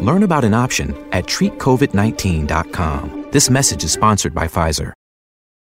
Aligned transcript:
Learn 0.00 0.22
about 0.22 0.44
an 0.44 0.54
option 0.54 0.96
at 1.12 1.26
treatcovid19.com. 1.26 3.26
This 3.32 3.50
message 3.50 3.84
is 3.84 3.92
sponsored 3.92 4.32
by 4.32 4.48
Pfizer. 4.48 4.94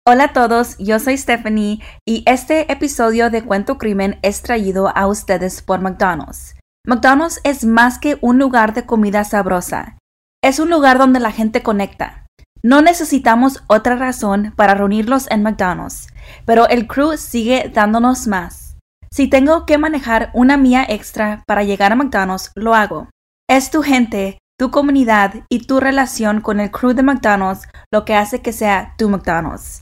Hola 0.08 0.26
a 0.26 0.34
todos, 0.34 0.78
yo 0.78 1.00
soy 1.00 1.18
Stephanie 1.18 1.82
y 2.08 2.22
este 2.28 2.72
episodio 2.72 3.32
de 3.32 3.44
Cuento 3.44 3.80
Crimen 3.80 4.20
es 4.22 4.44
traído 4.44 4.96
a 4.96 5.08
ustedes 5.08 5.64
por 5.64 5.82
McDonald's. 5.82 6.56
McDonald's 6.86 7.42
es 7.44 7.66
más 7.66 7.98
que 7.98 8.20
un 8.22 8.38
lugar 8.38 8.76
de 8.76 8.86
comida 8.86 9.24
sabrosa. 9.24 9.98
Es 10.44 10.60
un 10.60 10.70
lugar 10.70 11.00
donde 11.00 11.20
la 11.20 11.32
gente 11.32 11.64
conecta. 11.64 12.28
No 12.62 12.84
necesitamos 12.84 13.64
otra 13.68 13.96
razón 13.96 14.54
para 14.56 14.76
reunirlos 14.76 15.32
en 15.32 15.42
McDonald's, 15.42 16.10
pero 16.46 16.68
el 16.68 16.86
crew 16.86 17.18
sigue 17.18 17.72
dándonos 17.74 18.28
más. 18.28 18.78
Si 19.12 19.28
tengo 19.28 19.66
que 19.66 19.80
manejar 19.80 20.30
una 20.36 20.58
mía 20.58 20.86
extra 20.88 21.44
para 21.48 21.64
llegar 21.64 21.92
a 21.92 21.96
McDonald's, 21.96 22.52
lo 22.54 22.76
hago. 22.76 23.08
Es 23.52 23.70
tu 23.70 23.82
gente, 23.82 24.38
tu 24.58 24.72
comunidad 24.72 25.44
y 25.50 25.68
tu 25.68 25.82
relación 25.82 26.40
con 26.40 26.62
el 26.62 26.72
crew 26.72 26.94
de 26.94 27.04
McDonald's 27.04 27.68
lo 27.92 28.06
que 28.06 28.16
hace 28.16 28.42
que 28.42 28.54
sea 28.54 28.96
tu 28.98 29.10
McDonald's. 29.10 29.82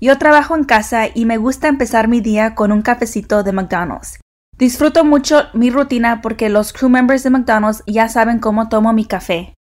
Yo 0.00 0.18
trabajo 0.18 0.56
en 0.56 0.64
casa 0.64 1.04
y 1.14 1.24
me 1.24 1.36
gusta 1.36 1.68
empezar 1.68 2.08
mi 2.08 2.20
día 2.20 2.56
con 2.56 2.72
un 2.72 2.82
cafecito 2.82 3.44
de 3.44 3.52
McDonald's. 3.52 4.18
Disfruto 4.56 5.04
mucho 5.04 5.44
mi 5.52 5.70
rutina 5.70 6.20
porque 6.22 6.48
los 6.48 6.72
crew 6.72 6.88
members 6.88 7.22
de 7.22 7.30
McDonald's 7.30 7.84
ya 7.86 8.08
saben 8.08 8.40
cómo 8.40 8.68
tomo 8.68 8.92
mi 8.92 9.04
café. 9.04 9.54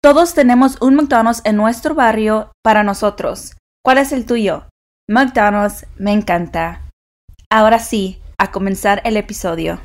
Todos 0.00 0.32
tenemos 0.32 0.80
un 0.80 0.94
McDonald's 0.94 1.42
en 1.44 1.56
nuestro 1.56 1.96
barrio 1.96 2.52
para 2.62 2.84
nosotros. 2.84 3.56
¿Cuál 3.84 3.98
es 3.98 4.12
el 4.12 4.26
tuyo? 4.26 4.68
McDonald's 5.10 5.86
me 5.96 6.12
encanta. 6.12 6.88
Ahora 7.50 7.80
sí, 7.80 8.22
a 8.38 8.52
comenzar 8.52 9.02
el 9.02 9.16
episodio. 9.16 9.80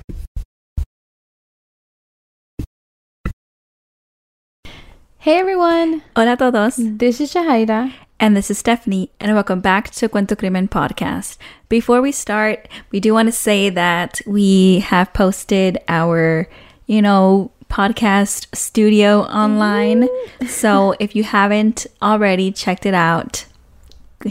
Hey 5.28 5.40
everyone, 5.40 6.04
Hola 6.16 6.32
a 6.32 6.38
todos. 6.38 6.78
this 6.78 7.20
is 7.20 7.34
Jahaira. 7.34 7.92
And 8.18 8.38
this 8.38 8.50
is 8.50 8.60
Stephanie, 8.60 9.12
and 9.20 9.34
welcome 9.34 9.60
back 9.60 9.90
to 9.90 10.08
Cuento 10.08 10.38
Crimen 10.38 10.70
Podcast. 10.70 11.36
Before 11.68 12.02
we 12.02 12.14
start, 12.14 12.70
we 12.92 13.02
do 13.02 13.14
want 13.14 13.28
to 13.28 13.34
say 13.34 13.70
that 13.70 14.22
we 14.26 14.80
have 14.80 15.12
posted 15.12 15.80
our, 15.90 16.48
you 16.86 17.02
know, 17.02 17.52
podcast 17.70 18.56
studio 18.56 19.24
online. 19.24 20.08
so 20.48 20.96
if 20.98 21.14
you 21.14 21.24
haven't 21.26 21.88
already 22.02 22.50
checked 22.50 22.86
it 22.86 22.94
out, 22.94 23.48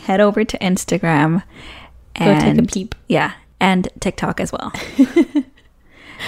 head 0.05 0.23
over 0.23 0.45
to 0.47 0.59
Instagram 0.61 1.43
Go 2.19 2.25
take 2.25 2.43
a 2.43 2.47
and 2.47 2.73
peep. 2.73 2.95
yeah, 3.07 3.35
and 3.61 3.91
TikTok 4.01 4.41
as 4.41 4.51
well. 4.51 4.73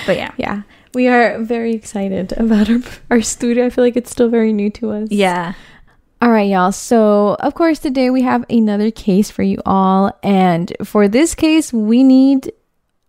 but 0.05 0.19
yeah. 0.19 0.33
Yeah, 0.37 0.63
we 0.95 1.09
are 1.09 1.39
very 1.39 1.73
excited 1.73 2.33
about 2.33 2.71
our, 2.71 2.79
our 3.11 3.23
studio. 3.23 3.67
I 3.67 3.71
feel 3.71 3.85
like 3.85 3.97
it's 3.97 4.11
still 4.11 4.29
very 4.29 4.53
new 4.53 4.71
to 4.71 4.93
us. 4.93 5.09
Yeah. 5.11 5.55
All 6.21 6.31
right, 6.31 6.49
y'all. 6.49 6.73
So, 6.73 7.37
of 7.41 7.55
course, 7.55 7.79
today 7.79 8.11
we 8.11 8.23
have 8.23 8.45
another 8.51 8.91
case 8.91 9.31
for 9.31 9.43
you 9.43 9.59
all. 9.65 10.17
And 10.23 10.73
for 10.83 11.07
this 11.07 11.35
case, 11.35 11.73
we 11.73 12.03
need 12.03 12.53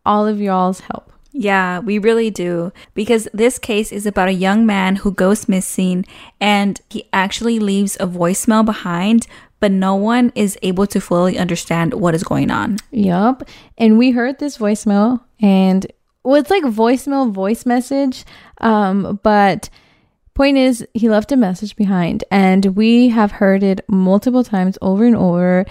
all 0.05 0.27
of 0.27 0.39
y'all's 0.39 0.81
help. 0.81 1.11
Yeah, 1.31 1.79
we 1.79 1.99
really 1.99 2.29
do. 2.29 2.71
Because 2.93 3.27
this 3.33 3.57
case 3.57 3.91
is 3.91 4.05
about 4.05 4.29
a 4.29 4.33
young 4.33 4.65
man 4.65 4.97
who 4.97 5.11
goes 5.11 5.47
missing 5.47 6.05
and 6.39 6.79
he 6.89 7.07
actually 7.13 7.59
leaves 7.59 7.95
a 7.99 8.07
voicemail 8.07 8.65
behind, 8.65 9.25
but 9.59 9.71
no 9.71 9.95
one 9.95 10.31
is 10.35 10.57
able 10.61 10.87
to 10.87 11.01
fully 11.01 11.37
understand 11.37 11.93
what 11.95 12.15
is 12.15 12.23
going 12.23 12.51
on. 12.51 12.77
Yup. 12.91 13.43
And 13.77 13.97
we 13.97 14.11
heard 14.11 14.39
this 14.39 14.57
voicemail, 14.57 15.21
and 15.41 15.85
well, 16.23 16.35
it's 16.35 16.49
like 16.49 16.63
voicemail 16.63 17.31
voice 17.31 17.65
message. 17.65 18.25
Um, 18.59 19.19
but 19.23 19.69
point 20.33 20.57
is, 20.57 20.85
he 20.93 21.09
left 21.09 21.31
a 21.31 21.37
message 21.37 21.75
behind, 21.75 22.23
and 22.31 22.65
we 22.77 23.09
have 23.09 23.31
heard 23.31 23.63
it 23.63 23.81
multiple 23.87 24.43
times 24.43 24.77
over 24.81 25.05
and 25.05 25.15
over. 25.15 25.65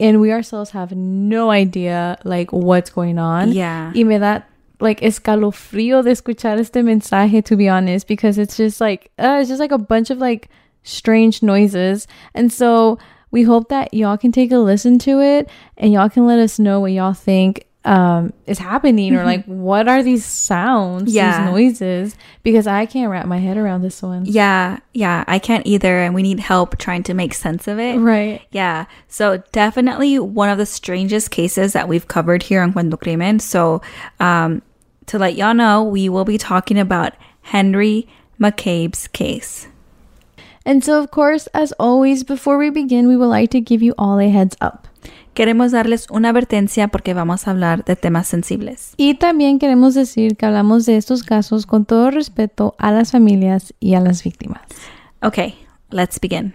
And 0.00 0.20
we 0.20 0.30
ourselves 0.30 0.70
have 0.70 0.92
no 0.92 1.50
idea 1.50 2.18
like 2.24 2.52
what's 2.52 2.90
going 2.90 3.18
on. 3.18 3.50
Yeah. 3.52 3.92
Y 3.94 4.04
me 4.04 4.18
da 4.18 4.42
like 4.80 5.00
escalofrío 5.00 6.04
de 6.04 6.12
escuchar 6.12 6.58
este 6.58 6.84
mensaje 6.84 7.44
to 7.44 7.56
be 7.56 7.68
honest 7.68 8.06
because 8.06 8.38
it's 8.38 8.56
just 8.56 8.80
like 8.80 9.10
uh, 9.18 9.38
it's 9.40 9.48
just 9.48 9.58
like 9.58 9.72
a 9.72 9.78
bunch 9.78 10.10
of 10.10 10.18
like 10.18 10.48
strange 10.84 11.42
noises. 11.42 12.06
And 12.32 12.52
so 12.52 12.98
we 13.30 13.42
hope 13.42 13.68
that 13.70 13.92
y'all 13.92 14.16
can 14.16 14.32
take 14.32 14.52
a 14.52 14.58
listen 14.58 14.98
to 15.00 15.20
it 15.20 15.50
and 15.76 15.92
y'all 15.92 16.08
can 16.08 16.26
let 16.26 16.38
us 16.38 16.58
know 16.58 16.80
what 16.80 16.92
y'all 16.92 17.12
think 17.12 17.67
um 17.88 18.32
is 18.46 18.58
happening 18.58 19.14
or 19.16 19.24
like 19.24 19.44
what 19.46 19.88
are 19.88 20.02
these 20.02 20.24
sounds 20.24 21.12
Yeah. 21.12 21.30
these 21.30 21.50
noises 21.52 22.16
because 22.42 22.66
i 22.66 22.84
can't 22.86 23.10
wrap 23.10 23.26
my 23.26 23.38
head 23.38 23.56
around 23.56 23.80
this 23.82 24.02
one 24.02 24.24
Yeah, 24.26 24.78
yeah, 24.92 25.24
I 25.26 25.38
can't 25.38 25.66
either, 25.66 25.94
and 26.04 26.14
we 26.14 26.22
need 26.22 26.40
help 26.40 26.76
trying 26.76 27.02
to 27.04 27.14
make 27.14 27.32
sense 27.34 27.66
of 27.66 27.78
it. 27.78 27.96
right 27.98 28.42
Yeah, 28.50 28.84
so 29.08 29.42
definitely 29.52 30.18
one 30.18 30.50
of 30.50 30.58
the 30.58 30.66
strangest 30.66 31.30
cases 31.30 31.72
that 31.72 31.88
we've 31.88 32.08
covered 32.08 32.42
here 32.42 32.60
on 32.62 32.72
Cuento 32.74 32.98
Crimen. 33.00 33.38
So, 33.40 33.80
um, 34.20 34.60
to 35.06 35.18
let 35.18 35.36
y'all 35.36 35.54
know, 35.54 35.82
we 35.82 36.08
will 36.10 36.24
be 36.26 36.36
talking 36.36 36.78
about 36.78 37.14
Henry 37.40 38.06
McCabe's 38.38 39.08
case. 39.08 39.68
and 40.66 40.84
so 40.84 41.00
of 41.02 41.10
course 41.10 41.46
as 41.54 41.72
always 41.80 42.24
before 42.24 42.58
we 42.58 42.68
begin 42.70 43.08
we 43.08 43.16
would 43.16 43.32
like 43.38 43.50
to 43.50 43.60
give 43.60 43.82
you 43.82 43.94
all 43.96 44.18
a 44.20 44.28
heads 44.28 44.56
up 44.60 44.86
Queremos 45.38 45.70
darles 45.70 46.08
una 46.10 46.30
advertencia 46.30 46.88
porque 46.88 47.14
vamos 47.14 47.46
a 47.46 47.52
hablar 47.52 47.84
de 47.84 47.94
temas 47.94 48.26
sensibles. 48.26 48.92
Y 48.96 49.14
también 49.14 49.60
queremos 49.60 49.94
decir 49.94 50.36
que 50.36 50.46
hablamos 50.46 50.84
de 50.84 50.96
estos 50.96 51.22
casos 51.22 51.64
con 51.64 51.84
todo 51.84 52.10
respeto 52.10 52.74
a 52.76 52.90
las 52.90 53.12
familias 53.12 53.72
y 53.78 53.94
a 53.94 54.00
las 54.00 54.24
víctimas. 54.24 54.62
Okay, 55.22 55.54
let's 55.90 56.18
begin. 56.18 56.54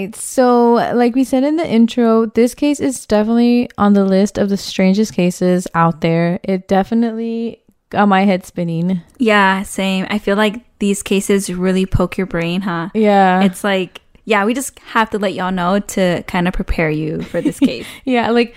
Right, 0.00 0.16
so 0.16 0.74
like 0.94 1.14
we 1.14 1.24
said 1.24 1.44
in 1.44 1.56
the 1.56 1.66
intro, 1.68 2.26
this 2.26 2.54
case 2.54 2.80
is 2.80 3.06
definitely 3.06 3.68
on 3.78 3.92
the 3.94 4.04
list 4.04 4.38
of 4.38 4.48
the 4.48 4.56
strangest 4.56 5.12
cases 5.14 5.66
out 5.74 6.00
there. 6.00 6.40
It 6.42 6.68
definitely 6.68 7.62
got 7.90 8.06
my 8.08 8.24
head 8.24 8.44
spinning. 8.44 9.00
Yeah, 9.18 9.62
same. 9.62 10.06
I 10.10 10.18
feel 10.18 10.36
like 10.36 10.62
these 10.78 11.02
cases 11.02 11.50
really 11.52 11.86
poke 11.86 12.16
your 12.18 12.26
brain, 12.26 12.60
huh? 12.60 12.90
Yeah. 12.94 13.42
It's 13.42 13.64
like, 13.64 14.00
yeah, 14.24 14.44
we 14.44 14.54
just 14.54 14.78
have 14.80 15.10
to 15.10 15.18
let 15.18 15.34
y'all 15.34 15.52
know 15.52 15.80
to 15.80 16.22
kind 16.26 16.46
of 16.46 16.54
prepare 16.54 16.90
you 16.90 17.22
for 17.22 17.40
this 17.40 17.58
case. 17.68 17.86
yeah, 18.04 18.30
like 18.30 18.54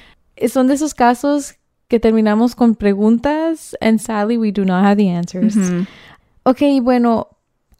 son 0.47 0.67
de 0.67 0.73
esos 0.73 0.93
casos 0.93 1.53
que 1.89 1.99
terminamos 1.99 2.55
con 2.55 2.75
preguntas 2.75 3.73
and 3.81 3.99
sadly 4.01 4.37
we 4.37 4.51
do 4.51 4.63
not 4.65 4.83
have 4.83 4.97
the 4.97 5.09
answers. 5.09 5.55
Mhm. 5.55 5.87
Okay, 6.45 6.79
bueno, 6.79 7.27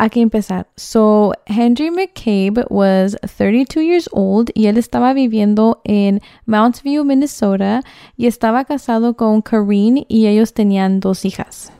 hay 0.01 0.09
que 0.09 0.19
empezar. 0.19 0.65
So, 0.77 1.31
Henry 1.45 1.91
McCabe 1.91 2.65
was 2.71 3.15
32 3.21 3.83
years 3.83 4.09
old 4.11 4.49
y 4.55 4.65
él 4.65 4.77
estaba 4.77 5.13
viviendo 5.13 5.79
en 5.83 6.21
Mount 6.47 6.81
View, 6.81 7.05
Minnesota 7.05 7.83
y 8.17 8.25
estaba 8.25 8.65
casado 8.65 9.15
con 9.15 9.43
Karine 9.43 10.07
y 10.09 10.25
ellos 10.25 10.53
tenían 10.53 11.01
dos 11.01 11.23
hijas. 11.23 11.71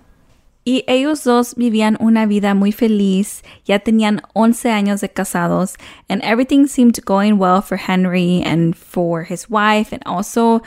Y 0.64 0.84
ellos 0.86 1.24
dos 1.24 1.56
vivían 1.56 1.98
una 2.00 2.28
vida 2.28 2.54
muy 2.54 2.72
feliz, 2.72 3.42
ya 3.66 3.80
tenían 3.80 4.22
11 4.34 4.70
años 4.70 5.02
de 5.02 5.10
casados, 5.10 5.74
and 6.08 6.22
everything 6.24 6.68
seemed 6.68 7.04
going 7.04 7.40
well 7.40 7.64
for 7.64 7.80
Henry 7.80 8.44
and 8.46 8.76
for 8.76 9.24
his 9.24 9.50
wife, 9.50 9.92
and 9.92 10.04
also 10.06 10.62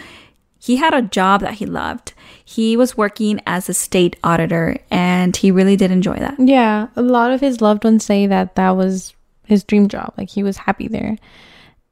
he 0.65 0.77
had 0.77 0.95
a 0.95 1.03
job 1.03 1.43
that 1.43 1.53
he 1.53 1.67
loved. 1.67 2.15
He 2.43 2.75
was 2.75 2.97
working 2.97 3.39
as 3.47 3.69
a 3.69 3.75
state 3.75 4.17
auditor, 4.25 4.79
and 4.91 5.37
he 5.37 5.51
really 5.51 5.77
did 5.77 5.91
enjoy 5.91 6.17
that. 6.17 6.37
Yeah, 6.39 6.87
a 6.97 7.03
lot 7.03 7.33
of 7.33 7.43
his 7.43 7.61
loved 7.61 7.85
ones 7.85 8.03
say 8.03 8.27
that 8.27 8.55
that 8.55 8.71
was 8.71 9.13
his 9.45 9.63
dream 9.63 9.89
job. 9.89 10.15
Like 10.17 10.31
he 10.31 10.43
was 10.43 10.57
happy 10.57 10.89
there. 10.89 11.19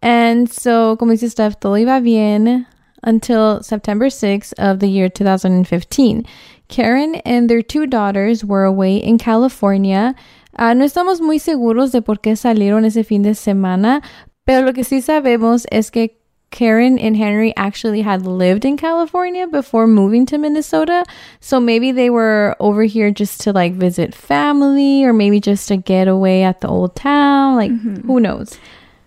And 0.01 0.51
so, 0.51 0.97
como 0.97 1.13
dice 1.13 1.31
Steph, 1.31 1.61
todo 1.61 1.75
iba 1.75 2.03
bien 2.03 2.67
until 3.03 3.63
September 3.63 4.07
6th 4.07 4.55
of 4.57 4.79
the 4.79 4.89
year 4.89 5.11
2015. 5.11 6.25
Karen 6.69 7.17
and 7.27 7.51
their 7.51 7.61
two 7.61 7.87
daughters 7.87 8.43
were 8.43 8.65
away 8.65 8.97
in 8.97 9.19
California. 9.19 10.15
Ah, 10.57 10.73
no 10.73 10.87
estamos 10.87 11.21
muy 11.21 11.37
seguros 11.37 11.93
de 11.93 12.01
por 12.01 12.17
qué 12.17 12.37
salieron 12.37 12.87
ese 12.87 13.05
fin 13.05 13.21
de 13.21 13.35
semana, 13.35 14.01
pero 14.47 14.65
lo 14.65 14.73
que 14.73 14.83
sí 14.83 15.03
sabemos 15.03 15.67
es 15.71 15.91
que 15.91 16.22
Karen 16.53 16.99
and 16.99 17.17
Henry 17.17 17.53
actually 17.57 18.03
had 18.03 18.25
lived 18.25 18.65
in 18.65 18.77
California 18.77 19.49
before 19.49 19.89
moving 19.89 20.25
to 20.27 20.39
Minnesota. 20.39 21.05
So 21.41 21.59
maybe 21.59 21.91
they 21.91 22.11
were 22.11 22.55
over 22.61 22.85
here 22.85 23.11
just 23.11 23.41
to 23.41 23.53
like 23.53 23.73
visit 23.73 24.15
family 24.15 25.03
or 25.03 25.13
maybe 25.13 25.41
just 25.41 25.71
a 25.71 25.77
getaway 25.77 26.43
at 26.43 26.61
the 26.61 26.69
old 26.69 26.95
town. 26.95 27.57
Like, 27.57 27.73
mm-hmm. 27.73 28.07
who 28.07 28.21
knows? 28.21 28.59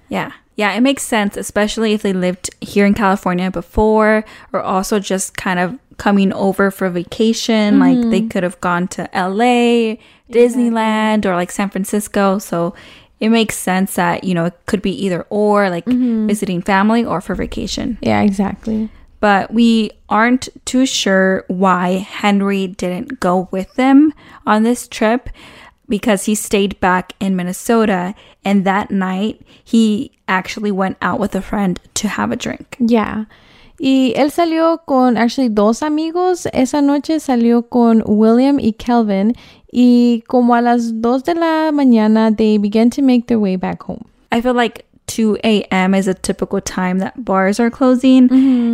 Yeah. 0.09 0.33
Yeah, 0.57 0.73
it 0.73 0.81
makes 0.81 1.03
sense, 1.03 1.35
especially 1.35 1.93
if 1.93 2.01
they 2.01 2.13
lived 2.13 2.49
here 2.61 2.85
in 2.85 2.93
California 2.93 3.51
before 3.51 4.23
or 4.53 4.61
also 4.61 4.99
just 4.99 5.35
kind 5.35 5.59
of 5.59 5.77
coming 5.97 6.31
over 6.33 6.71
for 6.71 6.89
vacation. 6.89 7.79
Like 7.79 7.97
they 7.97 8.21
mm-hmm. 8.21 8.27
could 8.29 8.43
have 8.43 8.59
gone 8.61 8.87
to 8.89 9.09
LA, 9.13 9.97
Disneyland, 10.31 11.25
or 11.25 11.35
like 11.35 11.51
San 11.51 11.69
Francisco. 11.69 12.39
So 12.39 12.73
it 13.19 13.29
makes 13.29 13.55
sense 13.55 13.95
that, 13.95 14.23
you 14.23 14.33
know, 14.33 14.45
it 14.45 14.53
could 14.65 14.81
be 14.81 14.91
either 15.05 15.25
or, 15.29 15.69
like 15.69 15.85
mm-hmm. 15.85 16.27
visiting 16.27 16.61
family 16.61 17.03
or 17.03 17.21
for 17.21 17.35
vacation. 17.35 17.97
Yeah, 18.01 18.21
exactly. 18.21 18.89
But 19.19 19.53
we 19.53 19.91
aren't 20.09 20.49
too 20.65 20.85
sure 20.85 21.45
why 21.47 21.97
Henry 21.97 22.67
didn't 22.67 23.19
go 23.19 23.47
with 23.51 23.73
them 23.75 24.13
on 24.45 24.63
this 24.63 24.87
trip 24.87 25.29
because 25.87 26.25
he 26.25 26.35
stayed 26.35 26.79
back 26.79 27.13
in 27.19 27.35
Minnesota. 27.35 28.13
And 28.43 28.65
that 28.65 28.91
night, 28.91 29.41
he 29.63 30.11
actually 30.27 30.71
went 30.71 30.97
out 31.01 31.19
with 31.19 31.35
a 31.35 31.41
friend 31.41 31.79
to 31.95 32.07
have 32.07 32.31
a 32.31 32.35
drink. 32.35 32.75
Yeah. 32.79 33.25
Y 33.79 34.13
él 34.15 34.31
salió 34.31 34.85
con 34.85 35.17
actually 35.17 35.49
dos 35.49 35.81
amigos. 35.81 36.47
Esa 36.53 36.81
noche 36.81 37.19
salió 37.19 37.69
con 37.69 38.03
William 38.05 38.59
y 38.59 38.73
Kelvin. 38.77 39.33
Y 39.77 40.23
como 40.27 40.55
a 40.55 40.61
las 40.61 41.01
dos 41.01 41.23
de 41.23 41.33
la 41.35 41.69
mañana, 41.73 42.31
they 42.35 42.57
began 42.57 42.89
to 42.91 43.01
make 43.01 43.27
their 43.27 43.39
way 43.39 43.57
back 43.57 43.83
home. 43.83 44.05
I 44.31 44.39
feel 44.39 44.53
like 44.53 44.85
2 45.07 45.37
a.m. 45.43 45.93
is 45.93 46.07
a 46.07 46.13
typical 46.13 46.61
time 46.61 46.99
that 46.99 47.13
bars 47.25 47.59
are 47.59 47.69
closing. 47.69 48.29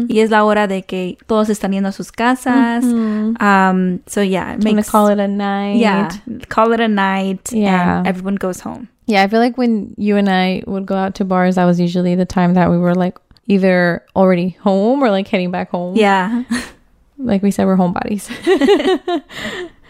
Y 0.07 0.19
es 0.19 0.29
la 0.29 0.45
hora 0.45 0.67
de 0.67 0.83
que 0.83 1.17
todos 1.27 1.49
están 1.49 1.73
yendo 1.73 1.87
a 1.89 1.91
sus 1.91 2.11
casas. 2.11 2.83
Um, 2.85 4.01
so 4.05 4.21
yeah, 4.21 4.51
it 4.51 4.53
I'm 4.53 4.59
gonna 4.59 4.75
makes 4.75 4.89
call 4.91 5.07
it 5.07 5.19
a 5.19 5.27
night. 5.27 5.77
yeah, 5.77 6.09
call 6.49 6.71
it 6.71 6.79
a 6.79 6.87
night. 6.87 7.51
Yeah. 7.51 7.97
and 7.99 8.07
everyone 8.07 8.35
goes 8.35 8.59
home. 8.59 8.87
Yeah, 9.07 9.23
I 9.23 9.27
feel 9.27 9.39
like 9.39 9.57
when 9.57 9.95
you 9.97 10.15
and 10.17 10.29
I 10.29 10.63
would 10.67 10.85
go 10.85 10.95
out 10.95 11.15
to 11.15 11.25
bars, 11.25 11.55
that 11.55 11.65
was 11.65 11.79
usually 11.79 12.13
the 12.15 12.25
time 12.25 12.53
that 12.53 12.69
we 12.69 12.77
were 12.77 12.93
like 12.95 13.17
either 13.47 14.05
already 14.15 14.49
home 14.61 15.03
or 15.03 15.09
like 15.09 15.27
heading 15.27 15.49
back 15.51 15.71
home. 15.71 15.95
Yeah. 15.97 16.43
Like 17.17 17.43
we 17.43 17.51
said, 17.51 17.65
we're 17.65 17.75
homebodies. 17.77 18.29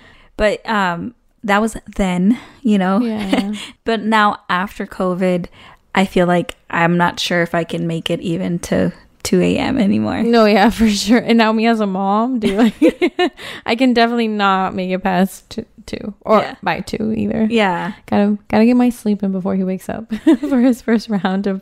But 0.41 0.67
um, 0.67 1.13
that 1.43 1.61
was 1.61 1.77
then, 1.95 2.39
you 2.63 2.77
know. 2.79 2.99
Yeah. 2.99 3.53
but 3.83 4.01
now 4.01 4.39
after 4.49 4.87
COVID, 4.87 5.45
I 5.93 6.05
feel 6.05 6.25
like 6.25 6.55
I'm 6.71 6.97
not 6.97 7.19
sure 7.19 7.43
if 7.43 7.53
I 7.53 7.63
can 7.63 7.85
make 7.85 8.09
it 8.09 8.19
even 8.21 8.57
to 8.59 8.91
2 9.23 9.39
a.m. 9.39 9.77
anymore. 9.77 10.23
no, 10.23 10.45
yeah, 10.45 10.71
for 10.71 10.89
sure. 10.89 11.19
And 11.19 11.37
now 11.37 11.51
me 11.51 11.67
as 11.67 11.79
a 11.79 11.85
mom, 11.85 12.39
do 12.39 12.57
like 12.57 12.73
I 13.67 13.75
can 13.75 13.93
definitely 13.93 14.29
not 14.29 14.73
make 14.73 14.89
it 14.89 15.03
past 15.03 15.47
t- 15.51 15.65
two 15.85 16.15
or 16.21 16.39
Yeah. 16.39 16.55
by 16.63 16.79
two 16.79 17.13
either. 17.15 17.45
Yeah. 17.49 17.93
Gotta 18.07 18.39
gotta 18.47 18.65
get 18.65 18.75
my 18.77 18.89
sleep 18.89 19.21
in 19.21 19.31
before 19.31 19.55
he 19.55 19.63
wakes 19.63 19.89
up 19.89 20.11
for 20.49 20.59
his 20.59 20.81
first 20.81 21.07
round 21.07 21.45
of 21.45 21.61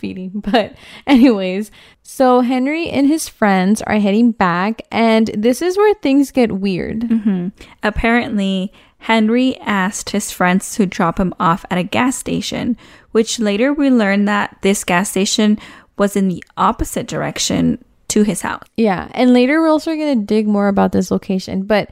feeding. 0.00 0.42
But 0.50 0.74
anyways, 1.06 1.70
so 2.02 2.40
Henry 2.40 2.88
and 2.88 3.06
his 3.06 3.28
friends 3.28 3.82
are 3.82 4.00
heading 4.00 4.32
back, 4.32 4.82
and 4.90 5.28
this 5.28 5.62
is 5.62 5.76
where 5.76 5.94
things 5.94 6.32
get 6.32 6.52
weird. 6.52 7.00
Mm-hmm. 7.00 7.48
Apparently, 7.82 8.72
Henry 8.98 9.56
asked 9.60 10.10
his 10.10 10.30
friends 10.30 10.74
to 10.74 10.86
drop 10.86 11.18
him 11.18 11.32
off 11.38 11.64
at 11.70 11.78
a 11.78 11.82
gas 11.82 12.16
station, 12.16 12.76
which 13.12 13.38
later 13.38 13.72
we 13.72 13.90
learned 13.90 14.28
that 14.28 14.56
this 14.62 14.84
gas 14.84 15.10
station 15.10 15.58
was 15.96 16.16
in 16.16 16.28
the 16.28 16.42
opposite 16.56 17.06
direction 17.06 17.82
to 18.08 18.22
his 18.24 18.42
house. 18.42 18.64
Yeah, 18.76 19.08
and 19.12 19.32
later 19.32 19.60
we're 19.60 19.68
also 19.68 19.94
gonna 19.94 20.16
dig 20.16 20.46
more 20.46 20.68
about 20.68 20.92
this 20.92 21.10
location, 21.10 21.62
but 21.62 21.90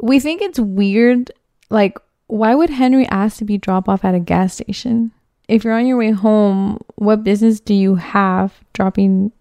we 0.00 0.20
think 0.20 0.42
it's 0.42 0.58
weird. 0.58 1.30
Like, 1.70 1.96
why 2.26 2.54
would 2.54 2.70
Henry 2.70 3.06
ask 3.06 3.38
to 3.38 3.44
be 3.44 3.58
dropped 3.58 3.88
off 3.88 4.04
at 4.04 4.14
a 4.14 4.20
gas 4.20 4.54
station? 4.54 5.12
If 5.52 5.64
you're 5.64 5.74
on 5.74 5.86
your 5.86 5.98
way 5.98 6.10
home, 6.10 6.78
what 6.96 7.22
business 7.24 7.60
do 7.60 7.74
you 7.74 7.96
have 7.96 8.52
dropping 8.72 9.32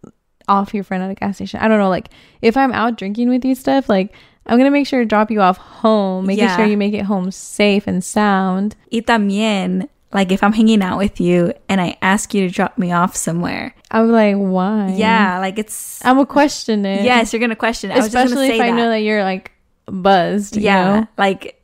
off 0.48 0.74
your 0.74 0.84
friend 0.84 1.02
at 1.04 1.10
a 1.10 1.16
gas 1.16 1.38
station? 1.38 1.62
I 1.62 1.68
don't 1.70 1.80
know. 1.80 1.90
Like, 1.90 2.10
if 2.42 2.58
I'm 2.58 2.74
out 2.74 2.98
drinking 2.98 3.30
with 3.30 3.46
you, 3.46 3.56
stuff 3.56 3.88
like 3.88 4.14
I'm 4.46 4.58
gonna 4.58 4.72
make 4.72 4.88
sure 4.88 5.00
to 5.00 5.06
drop 5.06 5.32
you 5.32 5.40
off 5.42 5.58
home, 5.58 6.26
making 6.26 6.44
Yeah. 6.46 6.58
sure 6.58 6.66
you 6.66 6.76
make 6.76 6.94
it 6.94 7.04
home 7.06 7.32
safe 7.32 7.88
and 7.88 8.04
sound. 8.04 8.76
Y 8.92 9.00
también, 9.02 9.88
like 10.12 10.32
if 10.34 10.44
I'm 10.44 10.52
hanging 10.52 10.82
out 10.82 10.98
with 10.98 11.22
you 11.22 11.54
and 11.70 11.80
I 11.80 11.96
ask 12.02 12.34
you 12.34 12.46
to 12.48 12.54
drop 12.54 12.78
me 12.78 12.92
off 12.92 13.16
somewhere, 13.16 13.74
I'm 13.92 14.12
like, 14.12 14.36
why? 14.36 14.94
yeah, 14.98 15.40
like 15.40 15.58
it's 15.60 16.04
I'm 16.04 16.16
gonna 16.16 16.26
question 16.26 16.86
it. 16.86 17.04
yes, 17.06 17.32
you're 17.32 17.40
gonna 17.40 17.56
question. 17.56 17.92
it. 17.92 17.96
I 17.98 18.00
especially 18.06 18.48
gonna 18.50 18.54
if 18.56 18.62
I 18.62 18.72
that. 18.72 18.76
know 18.76 18.90
that 18.90 19.00
you're 19.04 19.24
like 19.24 19.52
buzzed. 19.86 20.58
you 20.58 20.64
yeah, 20.64 21.00
know? 21.02 21.08
like 21.18 21.62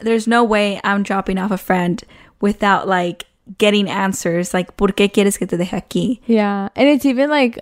there's 0.00 0.26
no 0.26 0.42
way 0.42 0.80
I'm 0.82 1.04
dropping 1.04 1.38
off 1.38 1.52
a 1.52 1.58
friend 1.58 2.02
without 2.40 2.88
like 2.88 3.26
getting 3.58 3.88
answers. 3.88 4.54
Like, 4.54 4.76
¿por 4.76 4.88
qué 4.88 5.12
quieres 5.12 5.38
que 5.38 5.46
te 5.46 5.56
deje 5.56 5.72
aquí? 5.80 6.20
Yeah, 6.26 6.68
and 6.76 6.88
it's 6.88 7.04
even 7.04 7.30
like 7.30 7.58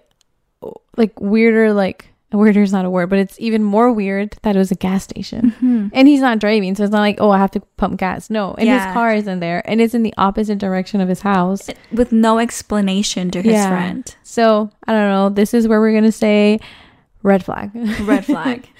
like 0.96 1.18
weirder. 1.20 1.72
Like 1.72 2.06
weirder 2.32 2.62
is 2.62 2.72
not 2.72 2.84
a 2.84 2.90
word, 2.90 3.10
but 3.10 3.18
it's 3.18 3.38
even 3.38 3.62
more 3.62 3.92
weird 3.92 4.36
that 4.42 4.56
it 4.56 4.58
was 4.58 4.70
a 4.70 4.74
gas 4.74 5.04
station, 5.04 5.50
mm-hmm. 5.52 5.88
and 5.92 6.08
he's 6.08 6.20
not 6.20 6.38
driving, 6.38 6.74
so 6.74 6.82
it's 6.84 6.92
not 6.92 7.00
like 7.00 7.16
oh 7.20 7.30
I 7.30 7.38
have 7.38 7.50
to 7.52 7.60
pump 7.76 7.98
gas. 7.98 8.30
No, 8.30 8.54
and 8.54 8.66
Yeah. 8.66 8.84
his 8.86 8.92
car 8.94 9.14
isn't 9.14 9.40
there, 9.40 9.62
and 9.68 9.80
it's 9.80 9.94
in 9.94 10.02
the 10.02 10.14
opposite 10.16 10.58
direction 10.58 11.00
of 11.00 11.08
his 11.08 11.20
house. 11.20 11.68
With 11.92 12.10
no 12.12 12.38
explanation 12.38 13.30
to 13.32 13.42
his 13.42 13.52
Yeah. 13.52 13.68
friend. 13.68 14.16
So 14.22 14.70
I 14.86 14.92
don't 14.92 15.10
know. 15.10 15.28
This 15.28 15.52
is 15.52 15.68
where 15.68 15.80
we're 15.80 15.92
gonna 15.92 16.12
say 16.12 16.58
red 17.22 17.44
flag. 17.44 17.70
Red 18.02 18.24
flag. 18.24 18.68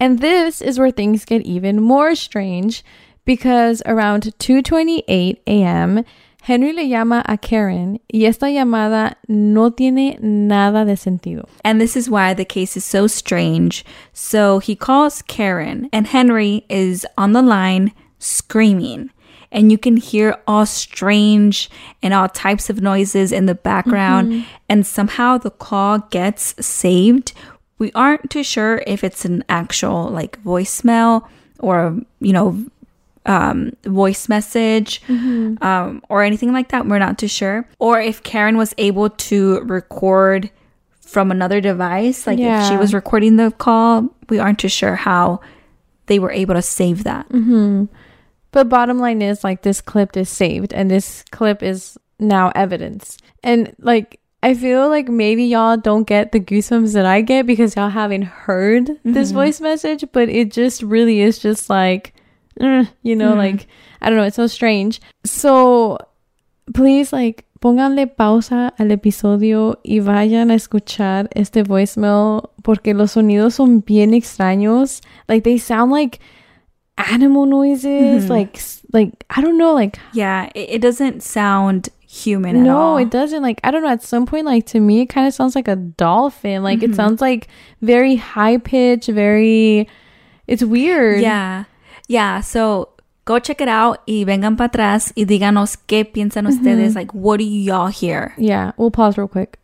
And 0.00 0.18
this 0.18 0.60
is 0.60 0.80
where 0.80 0.90
things 0.90 1.24
get 1.24 1.42
even 1.42 1.80
more 1.80 2.16
strange 2.16 2.82
because 3.24 3.82
around 3.86 4.34
2:28 4.38 5.38
a.m. 5.46 6.04
Henry 6.42 6.72
le 6.72 6.82
llama 6.82 7.22
a 7.26 7.38
Karen 7.38 8.00
y 8.12 8.24
esta 8.24 8.46
llamada 8.46 9.14
no 9.28 9.70
tiene 9.70 10.18
nada 10.20 10.84
de 10.84 10.96
sentido. 10.96 11.48
And 11.64 11.80
this 11.80 11.96
is 11.96 12.10
why 12.10 12.34
the 12.34 12.44
case 12.44 12.76
is 12.76 12.84
so 12.84 13.06
strange. 13.06 13.84
So 14.12 14.58
he 14.58 14.74
calls 14.74 15.22
Karen, 15.22 15.88
and 15.92 16.08
Henry 16.08 16.64
is 16.68 17.06
on 17.16 17.32
the 17.32 17.42
line 17.42 17.92
screaming. 18.18 19.10
And 19.52 19.70
you 19.70 19.78
can 19.78 19.96
hear 19.98 20.36
all 20.48 20.66
strange 20.66 21.70
and 22.02 22.12
all 22.12 22.28
types 22.28 22.68
of 22.70 22.80
noises 22.80 23.30
in 23.30 23.46
the 23.46 23.54
background. 23.54 24.32
Mm-hmm. 24.32 24.48
And 24.68 24.86
somehow 24.86 25.38
the 25.38 25.50
call 25.50 25.98
gets 26.10 26.54
saved. 26.64 27.34
We 27.78 27.92
aren't 27.92 28.30
too 28.30 28.42
sure 28.42 28.82
if 28.86 29.04
it's 29.04 29.24
an 29.24 29.44
actual 29.48 30.08
like 30.08 30.42
voicemail 30.42 31.28
or, 31.60 32.00
you 32.18 32.32
know, 32.32 32.64
um, 33.26 33.72
voice 33.84 34.28
message 34.28 35.00
um, 35.08 36.02
or 36.08 36.22
anything 36.22 36.52
like 36.52 36.68
that. 36.70 36.86
We're 36.86 36.98
not 36.98 37.18
too 37.18 37.28
sure. 37.28 37.68
Or 37.78 38.00
if 38.00 38.22
Karen 38.22 38.56
was 38.56 38.74
able 38.78 39.10
to 39.10 39.60
record 39.60 40.50
from 41.00 41.30
another 41.30 41.60
device, 41.60 42.26
like 42.26 42.38
if 42.38 42.68
she 42.68 42.76
was 42.76 42.94
recording 42.94 43.36
the 43.36 43.50
call, 43.52 44.08
we 44.28 44.38
aren't 44.38 44.58
too 44.58 44.68
sure 44.68 44.96
how 44.96 45.40
they 46.06 46.18
were 46.18 46.32
able 46.32 46.54
to 46.54 46.62
save 46.62 47.04
that. 47.04 47.28
Mm-hmm. 47.28 47.84
But 48.50 48.68
bottom 48.68 48.98
line 48.98 49.22
is 49.22 49.44
like 49.44 49.62
this 49.62 49.80
clip 49.80 50.16
is 50.16 50.28
saved 50.28 50.74
and 50.74 50.90
this 50.90 51.24
clip 51.30 51.62
is 51.62 51.96
now 52.18 52.50
evidence. 52.54 53.18
And 53.42 53.74
like 53.78 54.18
I 54.42 54.54
feel 54.54 54.88
like 54.88 55.08
maybe 55.08 55.44
y'all 55.44 55.76
don't 55.76 56.04
get 56.06 56.32
the 56.32 56.40
goosebumps 56.40 56.94
that 56.94 57.06
I 57.06 57.20
get 57.20 57.46
because 57.46 57.76
y'all 57.76 57.88
haven't 57.90 58.22
heard 58.22 58.90
this 59.04 59.30
Mhm. 59.30 59.34
voice 59.34 59.60
message, 59.60 60.04
but 60.12 60.28
it 60.28 60.50
just 60.50 60.82
really 60.82 61.20
is 61.20 61.38
just 61.38 61.70
like, 61.70 62.12
eh, 62.60 62.84
you 63.02 63.16
know, 63.16 63.32
Mhm. 63.34 63.38
like, 63.38 63.66
I 64.00 64.08
don't 64.10 64.16
know, 64.18 64.24
it's 64.24 64.36
so 64.36 64.46
strange. 64.46 65.00
So 65.24 65.98
please, 66.74 67.12
like, 67.12 67.44
pónganle 67.60 68.06
pausa 68.16 68.72
al 68.78 68.90
episodio 68.90 69.78
y 69.84 70.00
vayan 70.00 70.50
a 70.50 70.54
escuchar 70.54 71.28
este 71.34 71.62
voicemail 71.62 72.42
porque 72.62 72.94
los 72.94 73.12
sonidos 73.12 73.54
son 73.54 73.80
bien 73.80 74.12
extraños. 74.14 75.00
Like, 75.28 75.44
they 75.44 75.58
sound 75.58 75.92
like 75.92 76.18
animal 76.96 77.46
noises, 77.46 78.24
Mhm. 78.26 78.30
like, 78.30 78.58
like, 78.92 79.24
I 79.30 79.40
don't 79.40 79.56
know, 79.58 79.72
like, 79.74 79.98
Yeah, 80.12 80.48
it, 80.54 80.70
it 80.76 80.82
doesn't 80.82 81.22
sound 81.22 81.88
human 82.06 82.56
at 82.56 82.62
no, 82.62 82.98
it 82.98 83.08
doesn't. 83.10 83.42
Like, 83.42 83.58
I 83.64 83.70
don't 83.70 83.82
know. 83.82 83.88
At 83.88 84.02
some 84.02 84.26
point, 84.26 84.44
like 84.44 84.66
to 84.66 84.80
me, 84.80 85.00
it 85.00 85.06
kind 85.06 85.26
of 85.26 85.32
sounds 85.32 85.54
like 85.56 85.66
a 85.68 85.76
dolphin. 85.76 86.62
Like, 86.62 86.80
Mhm. 86.80 86.90
it 86.90 86.94
sounds 86.94 87.22
like 87.22 87.48
very 87.80 88.16
high 88.16 88.58
pitch, 88.58 89.06
very. 89.06 89.88
It's 90.46 90.62
weird. 90.62 91.22
Yeah. 91.22 91.64
Yeah. 92.08 92.40
So 92.40 92.88
go 93.24 93.38
check 93.38 93.60
it 93.60 93.68
out 93.68 94.00
y 94.06 94.24
vengan 94.24 94.56
para 94.56 94.68
atrás 94.68 95.12
y 95.16 95.24
díganos 95.24 95.76
qué 95.86 96.04
piensan 96.04 96.46
ustedes. 96.46 96.94
Like, 96.94 97.12
what 97.14 97.38
do 97.38 97.44
y'all 97.44 97.86
hear? 97.88 98.34
Yeah. 98.36 98.72
We'll 98.76 98.90
pause 98.90 99.16
real 99.16 99.28
quick. 99.28 99.58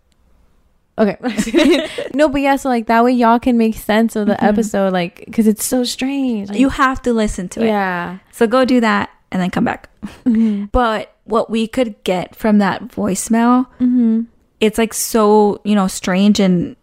Okay. 0.99 1.17
no, 2.15 2.29
but 2.29 2.41
yeah. 2.41 2.57
So 2.57 2.69
like 2.69 2.87
that 2.87 3.05
way, 3.05 3.13
y'all 3.13 3.39
can 3.39 3.57
make 3.57 3.77
sense 3.77 4.17
of 4.17 4.27
the 4.27 4.35
Mhm. 4.35 4.43
episode, 4.49 4.93
like 4.93 5.25
because 5.27 5.47
it's 5.47 5.65
so 5.65 5.85
strange. 5.85 6.49
Like, 6.51 6.59
You 6.59 6.71
have 6.71 7.01
to 7.03 7.13
listen 7.13 7.49
to 7.51 7.63
it. 7.63 7.67
yeah. 7.67 8.19
So 8.33 8.47
go 8.49 8.65
do 8.65 8.81
that 8.81 9.09
and 9.31 9.41
then 9.41 9.51
come 9.51 9.65
back. 9.65 9.89
Mhm. 10.27 10.71
But 10.73 11.13
what 11.25 11.51
we 11.51 11.67
could 11.69 11.95
get 12.05 12.35
from 12.35 12.59
that 12.59 12.89
voicemail, 12.89 13.67
Mhm. 13.81 14.27
it's 14.61 14.79
like 14.79 14.93
so, 14.95 15.61
you 15.65 15.75
know, 15.77 15.87
strange 15.87 16.41
and 16.41 16.75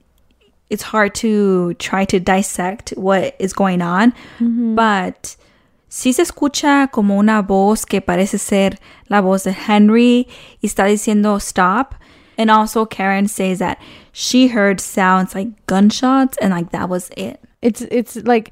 it's 0.70 0.84
hard 0.84 1.14
to 1.16 1.74
try 1.76 2.06
to 2.06 2.20
dissect 2.20 2.90
what 2.98 3.36
is 3.40 3.54
going 3.54 3.82
on. 3.82 4.14
Mhm. 4.40 4.76
But 4.76 5.36
sí 5.90 6.14
se 6.14 6.24
escucha 6.24 6.92
como 6.92 7.18
una 7.20 7.42
voz 7.42 7.86
que 7.86 8.02
parece 8.02 8.40
ser 8.40 8.78
la 9.10 9.22
voz 9.22 9.44
de 9.44 9.52
Henry 9.52 10.28
y 10.62 10.68
está 10.68 10.86
diciendo 10.86 11.40
stop. 11.40 11.96
And 12.38 12.52
also 12.52 12.86
Karen 12.86 13.28
says 13.28 13.60
that 13.60 13.78
she 14.12 14.48
heard 14.48 14.82
sounds 14.82 15.34
like 15.34 15.48
gunshots 15.68 16.38
and 16.42 16.54
like 16.54 16.72
that 16.72 16.90
was 16.90 17.10
it. 17.16 17.40
It's 17.62 17.82
it's 17.90 18.18
like 18.18 18.52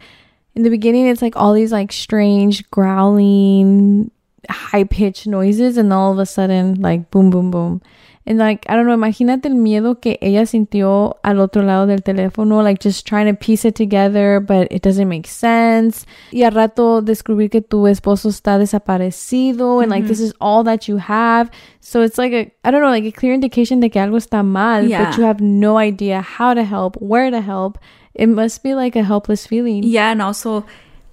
in 0.56 0.64
the 0.64 0.70
beginning, 0.70 1.08
it's 1.08 1.22
like 1.22 1.36
all 1.36 1.54
these 1.54 1.72
like 1.72 1.92
strange 1.92 2.70
growling, 2.70 4.12
high 4.50 4.84
pitched 4.84 5.26
noises, 5.28 5.78
and 5.78 5.92
all 5.92 6.12
of 6.12 6.20
a 6.20 6.26
sudden, 6.26 6.76
like 6.76 7.10
boom, 7.12 7.30
boom, 7.30 7.50
boom. 7.52 7.82
And 8.26 8.40
like, 8.40 8.66
I 8.70 8.76
don't 8.76 8.86
know, 8.86 8.94
imagínate 8.94 9.48
el 9.50 9.56
miedo 9.56 10.00
que 10.00 10.18
ella 10.22 10.46
sintió 10.46 11.18
al 11.24 11.42
otro 11.42 11.62
lado 11.62 11.86
del 11.88 12.04
teléfono, 12.04 12.64
like 12.64 12.80
just 12.82 13.06
trying 13.06 13.28
to 13.28 13.34
piece 13.38 13.66
it 13.66 13.76
together, 13.76 14.40
but 14.40 14.68
it 14.72 14.82
doesn't 14.82 15.10
make 15.10 15.28
sense. 15.28 16.06
Y 16.32 16.44
al 16.44 16.54
rato 16.54 17.02
descubrir 17.02 17.50
que 17.50 17.60
tu 17.62 17.86
esposo 17.88 18.30
está 18.30 18.58
desaparecido, 18.58 19.82
and 19.82 19.90
like 19.92 20.08
this 20.08 20.20
is 20.22 20.34
all 20.40 20.64
that 20.64 20.88
you 20.88 20.98
have. 20.98 21.52
So 21.82 22.02
it's 22.02 22.18
like 22.18 22.34
a, 22.34 22.52
I 22.64 22.72
don't 22.72 22.82
know, 22.82 22.90
like 22.90 23.06
a 23.06 23.12
clear 23.12 23.34
indication 23.34 23.82
de 23.82 23.90
que 23.90 24.00
algo 24.02 24.18
está 24.18 24.44
mal, 24.44 24.88
Yeah. 24.88 25.06
but 25.10 25.18
you 25.18 25.24
have 25.26 25.42
no 25.42 25.78
idea 25.78 26.22
how 26.22 26.54
to 26.54 26.64
help, 26.64 26.96
where 27.02 27.30
to 27.30 27.42
help. 27.42 27.78
It 28.14 28.28
must 28.28 28.64
be 28.64 28.74
like 28.74 28.96
a 28.96 29.04
helpless 29.04 29.46
feeling. 29.48 29.84
Yeah, 29.84 30.12
and 30.12 30.22
also 30.22 30.66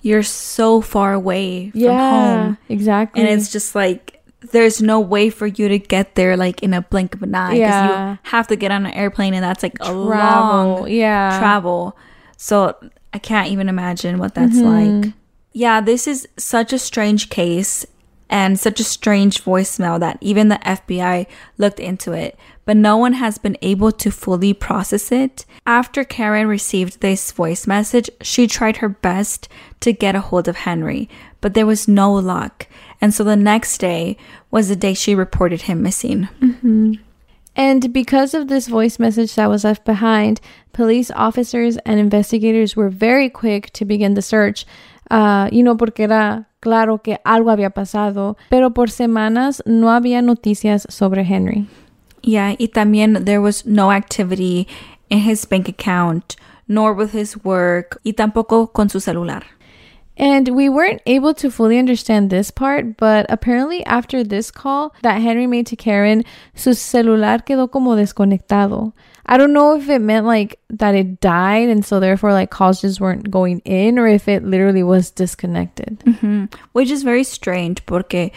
you're 0.03 0.23
so 0.23 0.81
far 0.81 1.13
away 1.13 1.71
from 1.71 1.81
yeah, 1.81 2.45
home. 2.45 2.59
exactly. 2.69 3.21
And 3.23 3.29
it's 3.31 3.51
just 3.51 3.75
like 3.75 4.20
there's 4.53 4.81
no 4.81 5.01
way 5.01 5.31
for 5.31 5.47
you 5.47 5.69
to 5.69 5.79
get 5.79 6.15
there 6.15 6.37
like 6.37 6.63
in 6.63 6.73
a 6.75 6.83
blink 6.83 7.15
of 7.15 7.23
an 7.23 7.35
eye. 7.35 7.55
Yeah. 7.55 8.13
you 8.13 8.19
have 8.25 8.47
to 8.49 8.57
get 8.57 8.71
on 8.71 8.87
an 8.87 8.93
airplane 8.93 9.35
and 9.35 9.45
that's 9.45 9.63
like 9.63 9.75
a 9.81 9.85
travel. 9.85 10.05
long 10.05 10.89
yeah. 10.89 11.39
travel. 11.39 11.97
So 12.37 12.75
I 13.13 13.19
can't 13.19 13.49
even 13.51 13.69
imagine 13.69 14.19
what 14.19 14.35
that's 14.35 14.57
Mm-hmm. 14.57 15.01
like. 15.03 15.15
Yeah, 15.53 15.81
this 15.81 16.07
is 16.07 16.29
such 16.37 16.73
a 16.73 16.79
strange 16.79 17.29
case 17.29 17.85
and 18.31 18.59
such 18.59 18.79
a 18.79 18.85
strange 18.85 19.43
voicemail 19.45 19.99
that 19.99 20.17
even 20.21 20.49
the 20.49 20.61
FBI 20.65 21.27
looked 21.59 21.81
into 21.81 22.13
it, 22.13 22.39
but 22.65 22.77
no 22.77 22.97
one 22.97 23.15
has 23.15 23.37
been 23.39 23.57
able 23.61 23.91
to 23.91 24.13
fully 24.13 24.55
process 24.55 25.11
it. 25.11 25.45
After 25.67 26.05
Karen 26.05 26.47
received 26.47 27.01
this 27.01 27.33
voice 27.33 27.67
message, 27.67 28.09
she 28.23 28.47
tried 28.47 28.77
her 28.77 28.89
best 28.89 29.49
to 29.81 29.93
get 29.93 30.15
a 30.15 30.21
hold 30.21 30.47
of 30.47 30.59
Henry, 30.59 31.09
but 31.41 31.55
there 31.55 31.67
was 31.67 31.89
no 31.89 32.13
luck. 32.15 32.69
And 33.01 33.15
so 33.15 33.25
the 33.25 33.37
next 33.37 33.79
day 33.79 34.17
was 34.51 34.69
the 34.69 34.77
day 34.77 34.95
she 34.95 35.15
reported 35.15 35.63
him 35.63 35.83
missing. 35.83 36.29
And 37.57 37.93
because 37.93 38.33
of 38.35 38.49
this 38.49 38.69
voice 38.69 38.99
message 38.99 39.35
that 39.35 39.49
was 39.49 39.65
left 39.65 39.85
behind, 39.85 40.41
police 40.73 41.11
officers 41.11 41.77
and 41.79 41.99
investigators 41.99 42.77
were 42.77 42.91
very 42.91 43.29
quick 43.29 43.71
to 43.73 43.85
begin 43.85 44.15
the 44.15 44.23
search. 44.23 44.65
Uh, 45.11 45.49
you 45.51 45.63
know, 45.63 45.77
porque 45.77 46.01
era 46.01 46.47
claro 46.61 46.99
que 46.99 47.19
algo 47.25 47.51
había 47.51 47.71
pasado, 47.71 48.37
pero 48.49 48.71
por 48.71 48.91
semanas 48.91 49.61
no 49.67 49.89
había 49.89 50.23
noticias 50.23 50.87
sobre 50.89 51.25
Henry. 51.25 51.67
Yeah, 52.23 52.55
y 52.59 52.69
también 52.69 53.25
there 53.25 53.41
was 53.41 53.67
no 53.67 53.91
activity 53.91 54.69
in 55.09 55.19
his 55.19 55.45
bank 55.47 55.69
account, 55.69 56.37
nor 56.69 56.95
with 56.95 57.13
his 57.13 57.37
work, 57.45 57.99
y 58.05 58.13
tampoco 58.13 58.73
con 58.73 58.89
su 58.89 59.01
celular. 59.01 59.43
And 60.21 60.51
we 60.51 60.69
weren't 60.69 61.01
able 61.07 61.33
to 61.33 61.51
fully 61.51 61.79
understand 61.79 62.29
this 62.29 62.51
part, 62.51 62.99
but 62.99 63.25
apparently 63.31 63.83
after 63.87 64.23
this 64.23 64.51
call 64.51 64.95
that 65.01 65.23
Henry 65.23 65.47
made 65.47 65.67
to 65.69 65.77
Karen, 65.77 66.25
su 66.55 66.75
celular 66.75 67.39
quedó 67.39 67.71
como 67.71 67.97
desconectado. 67.97 68.93
I 69.25 69.39
don't 69.39 69.55
know 69.55 69.79
if 69.79 69.89
it 69.89 70.01
meant 70.01 70.27
like 70.27 70.61
that 70.69 70.95
it 70.95 71.21
died 71.21 71.71
and 71.71 71.87
so 71.87 72.01
therefore 72.01 72.35
like 72.35 72.51
calls 72.51 72.83
just 72.83 73.01
weren't 73.01 73.31
going 73.31 73.61
in 73.65 73.99
or 73.99 74.09
if 74.09 74.29
it 74.29 74.45
literally 74.45 74.83
was 74.83 75.11
disconnected. 75.11 76.03
Mhm. 76.05 76.53
Which 76.73 76.91
is 76.91 77.03
very 77.03 77.25
strange 77.25 77.87
porque 77.87 78.31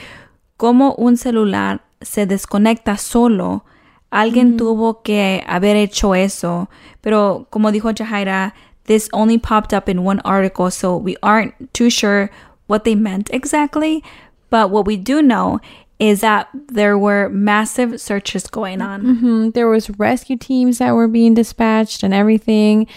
como 0.58 0.96
un 0.98 1.18
celular 1.18 1.82
se 2.02 2.26
desconecta 2.26 2.98
solo, 2.98 3.66
alguien 4.10 4.56
tuvo 4.56 5.04
que 5.04 5.44
haber 5.48 5.76
hecho 5.76 6.14
eso. 6.16 6.70
Pero 7.02 7.46
como 7.50 7.72
dijo 7.74 7.92
Jahaira, 7.94 8.54
this 8.86 9.10
only 9.14 9.38
popped 9.38 9.74
up 9.74 9.88
in 9.88 10.04
one 10.04 10.20
article, 10.22 10.70
so 10.72 10.98
we 10.98 11.16
aren't 11.24 11.74
too 11.74 11.90
sure 11.90 12.30
what 12.68 12.84
they 12.84 12.96
meant 12.96 13.30
exactly. 13.32 14.04
But 14.50 14.70
what 14.70 14.86
we 14.86 14.98
do 14.98 15.22
know 15.22 15.60
is 16.00 16.22
that 16.22 16.50
there 16.68 16.98
were 16.98 17.30
massive 17.30 18.00
searches 18.02 18.48
going 18.48 18.82
on. 18.82 19.02
hmm 19.02 19.50
There 19.52 19.70
was 19.70 19.90
rescue 19.98 20.38
teams 20.38 20.80
that 20.80 20.94
were 20.94 21.08
being 21.08 21.34
dispatched 21.34 22.04
and 22.04 22.14
everything, 22.14 22.88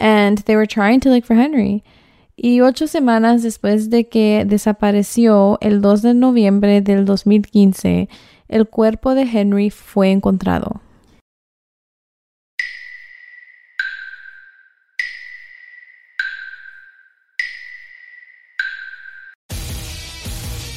and 0.00 0.38
they 0.38 0.56
were 0.56 0.66
trying 0.66 1.00
to 1.00 1.10
look 1.10 1.24
for 1.24 1.34
Henry. 1.34 1.84
Y 2.36 2.60
ocho 2.60 2.86
semanas 2.86 3.42
después 3.42 3.90
de 3.90 4.08
que 4.08 4.44
desapareció 4.44 5.58
el 5.60 5.80
2 5.80 6.02
de 6.02 6.14
noviembre 6.14 6.80
del 6.80 7.04
2015, 7.04 8.08
el 8.48 8.66
cuerpo 8.66 9.14
de 9.14 9.22
Henry 9.22 9.70
fue 9.70 10.10
encontrado. 10.10 10.80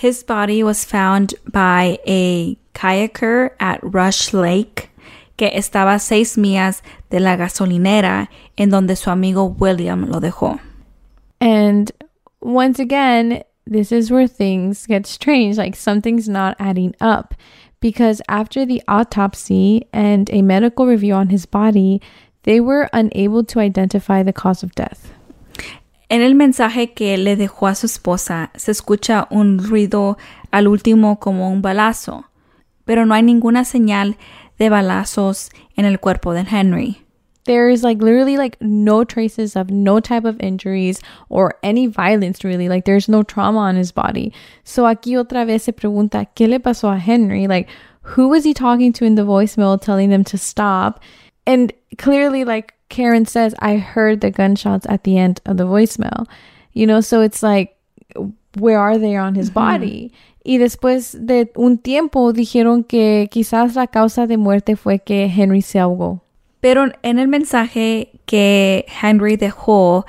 His 0.00 0.22
body 0.22 0.62
was 0.62 0.82
found 0.82 1.34
by 1.46 1.98
a 2.06 2.56
kayaker 2.74 3.50
at 3.60 3.80
Rush 3.82 4.32
Lake, 4.32 4.88
que 5.36 5.50
estaba 5.50 6.00
seis 6.00 6.38
millas 6.38 6.80
de 7.10 7.20
la 7.20 7.36
gasolinera 7.36 8.28
en 8.56 8.70
donde 8.70 8.96
su 8.96 9.10
amigo 9.10 9.44
William 9.58 10.10
lo 10.10 10.18
dejó. 10.18 10.58
And 11.38 11.92
once 12.40 12.78
again, 12.78 13.42
this 13.66 13.92
is 13.92 14.10
where 14.10 14.26
things 14.26 14.86
get 14.86 15.04
strange. 15.06 15.58
Like 15.58 15.76
something's 15.76 16.30
not 16.30 16.56
adding 16.58 16.94
up. 17.02 17.34
Because 17.80 18.22
after 18.26 18.64
the 18.64 18.82
autopsy 18.88 19.86
and 19.92 20.30
a 20.32 20.40
medical 20.40 20.86
review 20.86 21.12
on 21.12 21.28
his 21.28 21.44
body, 21.44 22.00
they 22.44 22.58
were 22.58 22.88
unable 22.94 23.44
to 23.44 23.60
identify 23.60 24.22
the 24.22 24.32
cause 24.32 24.62
of 24.62 24.74
death. 24.74 25.12
En 26.10 26.22
el 26.22 26.34
mensaje 26.34 26.92
que 26.92 27.16
le 27.16 27.36
dejó 27.36 27.68
a 27.68 27.76
su 27.76 27.86
esposa 27.86 28.50
se 28.56 28.72
escucha 28.72 29.28
un 29.30 29.60
ruido 29.60 30.18
al 30.50 30.66
último 30.66 31.20
como 31.20 31.48
un 31.48 31.62
balazo, 31.62 32.24
pero 32.84 33.06
no 33.06 33.14
hay 33.14 33.22
ninguna 33.22 33.64
señal 33.64 34.16
de 34.58 34.70
balazos 34.70 35.50
en 35.76 35.84
el 35.84 36.00
cuerpo 36.00 36.32
de 36.32 36.44
Henry. 36.50 37.06
There 37.44 37.72
is 37.72 37.84
like 37.84 38.02
literally 38.02 38.36
like 38.36 38.58
no 38.60 39.04
traces 39.04 39.54
of 39.54 39.70
no 39.70 40.00
type 40.00 40.24
of 40.24 40.34
injuries 40.40 40.98
or 41.28 41.54
any 41.62 41.86
violence 41.86 42.42
really. 42.42 42.68
Like 42.68 42.86
there's 42.86 43.08
no 43.08 43.22
trauma 43.22 43.60
on 43.60 43.76
his 43.76 43.92
body. 43.92 44.32
So 44.64 44.88
aquí 44.88 45.16
otra 45.16 45.46
vez 45.46 45.62
se 45.62 45.72
pregunta, 45.72 46.26
¿qué 46.34 46.48
le 46.48 46.58
pasó 46.58 46.92
a 46.92 46.98
Henry? 46.98 47.46
Like 47.46 47.68
who 48.16 48.28
was 48.28 48.42
he 48.42 48.52
talking 48.52 48.92
to 48.94 49.04
in 49.04 49.14
the 49.14 49.22
voicemail 49.22 49.80
telling 49.80 50.10
them 50.10 50.24
to 50.24 50.36
stop? 50.36 51.00
And 51.46 51.72
clearly 51.98 52.44
like 52.44 52.74
Karen 52.88 53.26
says, 53.26 53.54
I 53.58 53.76
heard 53.76 54.20
the 54.20 54.30
gunshots 54.30 54.86
at 54.88 55.04
the 55.04 55.18
end 55.18 55.40
of 55.46 55.56
the 55.56 55.66
voicemail. 55.66 56.26
You 56.72 56.86
know, 56.86 57.00
so 57.00 57.20
it's 57.20 57.42
like, 57.42 57.76
where 58.58 58.78
are 58.78 58.98
they 58.98 59.16
on 59.16 59.34
his 59.34 59.50
body? 59.50 60.12
Y 60.44 60.58
después 60.58 61.16
de 61.26 61.50
un 61.56 61.78
tiempo 61.78 62.32
dijeron 62.32 62.84
que 62.84 63.28
quizás 63.30 63.74
la 63.74 63.86
causa 63.86 64.26
de 64.26 64.36
muerte 64.36 64.76
fue 64.76 64.98
que 64.98 65.24
Henry 65.26 65.62
se 65.62 65.78
ahogó. 65.78 66.22
Pero 66.60 66.86
en 67.02 67.18
el 67.18 67.28
mensaje 67.28 68.10
que 68.26 68.86
Henry 69.02 69.36
dejó, 69.36 70.06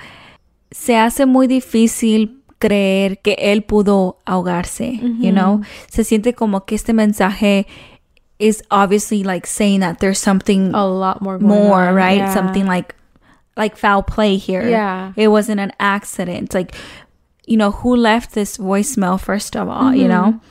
se 0.69 0.97
hace 0.97 1.25
muy 1.25 1.47
difícil 1.47 2.41
creer 2.59 3.19
que 3.19 3.35
él 3.39 3.63
pudo 3.63 4.19
ahogarse, 4.25 4.99
you 5.19 5.31
know? 5.31 5.61
Se 5.89 6.03
siente 6.03 6.33
como 6.33 6.65
que 6.65 6.75
este 6.75 6.93
mensaje 6.93 7.65
is 8.41 8.61
obviously 8.71 9.23
like 9.23 9.45
saying 9.45 9.79
that 9.81 9.99
there's 9.99 10.19
something 10.19 10.73
A 10.73 10.85
lot 10.87 11.21
more 11.21 11.37
more, 11.39 11.89
on, 11.89 11.95
right? 11.95 12.17
yeah. 12.17 12.33
Something 12.33 12.65
like 12.65 12.95
like 13.55 13.77
foul 13.77 14.01
play 14.01 14.37
here. 14.37 14.67
Yeah. 14.67 15.13
It 15.15 15.27
wasn't 15.29 15.59
an 15.59 15.71
accident. 15.79 16.53
Like 16.53 16.75
you 17.45 17.57
know, 17.57 17.71
who 17.71 17.95
left 17.95 18.33
this 18.33 18.57
voicemail 18.57 19.19
first 19.19 19.55
of 19.55 19.67
all, 19.69 19.93
you 19.93 20.07
Mm-hmm. 20.07 20.31
know? 20.31 20.41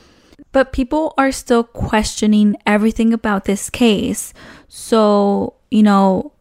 But 0.51 0.73
people 0.73 1.13
are 1.17 1.31
still 1.31 1.63
questioning 1.63 2.55
everything 2.65 3.13
about 3.13 3.45
this 3.45 3.69
case. 3.69 4.33
So, 4.67 5.53
you 5.69 5.81
know, 5.83 6.33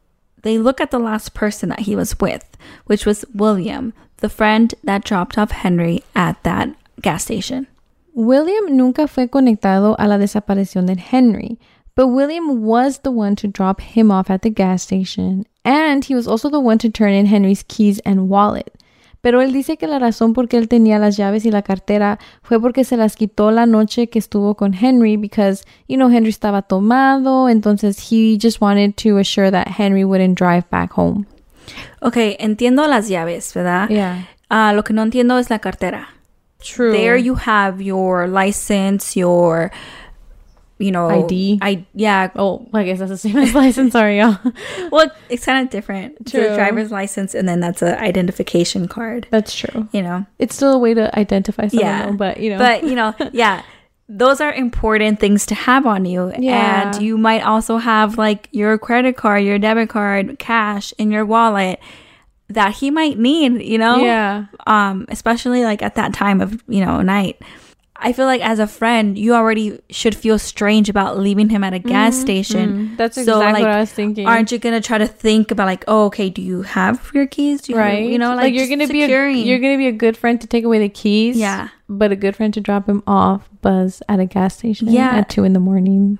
they 0.42 0.58
look 0.58 0.80
at 0.80 0.90
the 0.90 0.98
last 0.98 1.32
person 1.34 1.68
that 1.68 1.80
he 1.80 1.94
was 1.94 2.18
with, 2.18 2.44
which 2.86 3.06
was 3.06 3.24
William, 3.32 3.92
the 4.18 4.28
friend 4.28 4.74
that 4.82 5.04
dropped 5.04 5.38
off 5.38 5.50
Henry 5.52 6.02
at 6.16 6.42
that 6.42 6.74
gas 7.00 7.24
station. 7.24 7.68
William 8.14 8.76
nunca 8.76 9.06
fue 9.06 9.28
conectado 9.28 9.96
a 9.98 10.06
la 10.06 10.18
desaparición 10.18 10.86
de 10.86 10.96
Henry, 11.10 11.58
but 11.94 12.08
William 12.08 12.62
was 12.62 13.00
the 13.02 13.10
one 13.10 13.36
to 13.36 13.48
drop 13.48 13.80
him 13.80 14.10
off 14.10 14.30
at 14.30 14.42
the 14.42 14.50
gas 14.50 14.82
station, 14.82 15.46
and 15.64 16.04
he 16.04 16.14
was 16.14 16.26
also 16.26 16.50
the 16.50 16.58
one 16.58 16.78
to 16.78 16.90
turn 16.90 17.12
in 17.12 17.26
Henry's 17.26 17.62
keys 17.62 18.00
and 18.04 18.28
wallet. 18.28 18.72
Pero 19.22 19.42
él 19.42 19.52
dice 19.52 19.76
que 19.76 19.86
la 19.86 19.98
razón 19.98 20.32
por 20.32 20.48
qué 20.48 20.56
él 20.56 20.68
tenía 20.68 20.98
las 20.98 21.16
llaves 21.16 21.44
y 21.44 21.50
la 21.50 21.62
cartera 21.62 22.18
fue 22.42 22.58
porque 22.58 22.84
se 22.84 22.96
las 22.96 23.16
quitó 23.16 23.50
la 23.50 23.66
noche 23.66 24.08
que 24.08 24.18
estuvo 24.18 24.54
con 24.54 24.72
Henry 24.72 25.16
because, 25.16 25.62
you 25.88 25.96
know, 25.96 26.08
Henry 26.08 26.30
estaba 26.30 26.62
tomado, 26.62 27.48
entonces 27.50 27.98
he 28.10 28.38
just 28.40 28.62
wanted 28.62 28.94
to 28.94 29.18
assure 29.18 29.50
that 29.50 29.68
Henry 29.78 30.04
wouldn't 30.04 30.38
drive 30.38 30.64
back 30.70 30.92
home. 30.96 31.26
Okay, 32.00 32.36
entiendo 32.40 32.86
las 32.86 33.08
llaves, 33.08 33.52
¿verdad? 33.54 33.88
Yeah. 33.90 34.26
Ah, 34.48 34.72
lo 34.72 34.84
que 34.84 34.94
no 34.94 35.02
entiendo 35.02 35.38
es 35.38 35.50
la 35.50 35.58
cartera. 35.58 36.08
True. 36.60 36.92
There 36.92 37.16
you 37.16 37.34
have 37.36 37.80
your 37.80 38.26
license, 38.28 39.16
your, 39.16 39.70
you 40.78 40.90
know, 40.90 41.08
ID. 41.08 41.58
I 41.62 41.84
yeah. 41.94 42.30
Oh, 42.36 42.68
I 42.72 42.84
guess 42.84 42.98
that's 42.98 43.10
the 43.10 43.18
same 43.18 43.36
as 43.38 43.54
license, 43.54 43.92
sorry, 43.92 44.18
y'all. 44.18 44.38
Well, 44.90 45.10
it's 45.28 45.44
kind 45.44 45.64
of 45.64 45.70
different. 45.70 46.16
It's 46.20 46.34
a 46.34 46.38
True. 46.46 46.54
driver's 46.54 46.90
license, 46.90 47.34
and 47.34 47.48
then 47.48 47.60
that's 47.60 47.82
an 47.82 47.96
identification 47.98 48.88
card. 48.88 49.26
That's 49.30 49.54
true. 49.54 49.88
You 49.92 50.02
know. 50.02 50.26
It's 50.38 50.54
still 50.56 50.72
a 50.72 50.78
way 50.78 50.94
to 50.94 51.16
identify 51.18 51.68
someone, 51.68 51.86
Yeah. 51.86 52.06
though, 52.06 52.16
but 52.16 52.40
you 52.40 52.50
know. 52.50 52.58
But 52.58 52.84
you 52.84 52.94
know, 52.94 53.14
yeah. 53.32 53.62
Those 54.12 54.40
are 54.40 54.52
important 54.52 55.20
things 55.20 55.46
to 55.46 55.54
have 55.54 55.86
on 55.86 56.04
you. 56.04 56.32
Yeah. 56.36 56.90
And 56.94 57.00
you 57.02 57.16
might 57.16 57.42
also 57.46 57.76
have 57.76 58.18
like 58.18 58.48
your 58.50 58.76
credit 58.76 59.16
card, 59.16 59.44
your 59.44 59.56
debit 59.58 59.88
card, 59.88 60.38
cash 60.40 60.92
in 60.98 61.12
your 61.12 61.24
wallet 61.24 61.78
that 62.50 62.74
he 62.74 62.90
might 62.90 63.18
need, 63.18 63.62
you 63.62 63.78
know? 63.78 64.04
Yeah. 64.04 64.46
Um, 64.66 65.06
especially 65.08 65.64
like 65.64 65.82
at 65.82 65.94
that 65.94 66.12
time 66.12 66.40
of, 66.40 66.62
you 66.68 66.84
know, 66.84 67.00
night. 67.00 67.40
I 68.02 68.14
feel 68.14 68.24
like 68.24 68.40
as 68.40 68.58
a 68.58 68.66
friend, 68.66 69.18
you 69.18 69.34
already 69.34 69.78
should 69.90 70.14
feel 70.14 70.38
strange 70.38 70.88
about 70.88 71.18
leaving 71.18 71.50
him 71.50 71.62
at 71.62 71.74
a 71.74 71.78
gas 71.78 72.16
station. 72.16 72.70
Mm-hmm. 72.70 72.96
That's 72.96 73.18
exactly 73.18 73.60
what 73.60 73.70
I 73.70 73.80
was 73.80 73.92
thinking. 73.92 74.26
Aren't 74.26 74.50
you 74.50 74.58
gonna 74.58 74.80
try 74.80 74.96
to 74.96 75.06
think 75.06 75.50
about 75.50 75.66
like, 75.66 75.84
oh, 75.86 76.06
okay, 76.06 76.30
do 76.30 76.40
you 76.40 76.62
have 76.62 77.10
your 77.12 77.26
keys? 77.26 77.60
Do 77.60 77.72
you, 77.72 77.78
right? 77.78 78.02
You 78.02 78.18
know, 78.18 78.34
like, 78.34 78.54
you're 78.54 78.68
gonna 78.68 78.88
be 78.88 79.02
a, 79.02 79.30
you're 79.30 79.58
gonna 79.58 79.76
be 79.76 79.86
a 79.86 79.92
good 79.92 80.16
friend 80.16 80.40
to 80.40 80.46
take 80.46 80.64
away 80.64 80.78
the 80.78 80.88
keys. 80.88 81.36
Yeah. 81.36 81.68
But 81.90 82.10
a 82.10 82.16
good 82.16 82.36
friend 82.36 82.54
to 82.54 82.60
drop 82.60 82.88
him 82.88 83.02
off, 83.06 83.50
Buzz 83.60 84.02
at 84.08 84.18
a 84.18 84.24
gas 84.24 84.56
station. 84.56 84.88
Yeah. 84.88 85.10
At 85.10 85.28
two 85.28 85.44
in 85.44 85.52
the 85.52 85.60
morning. 85.60 86.18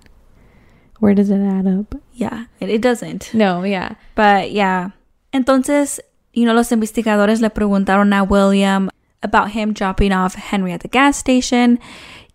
Where 0.99 1.15
does 1.15 1.31
it 1.31 1.41
add 1.41 1.67
up? 1.67 1.95
yeah, 2.13 2.45
it, 2.61 2.69
it 2.69 2.83
doesn't. 2.83 3.33
No. 3.33 3.63
Yeah. 3.63 3.95
But 4.15 4.53
yeah. 4.53 4.91
Entonces, 5.33 5.99
you 6.33 6.45
know, 6.45 6.55
los 6.55 6.71
investigadores 6.71 7.41
le 7.41 7.51
preguntaron 7.51 8.13
a 8.17 8.23
William 8.25 8.91
about 9.23 9.51
him 9.51 9.73
dropping 9.73 10.13
off 10.13 10.35
Henry 10.35 10.73
at 10.73 10.81
the 10.81 10.89
gas 10.89 11.17
station. 11.17 11.79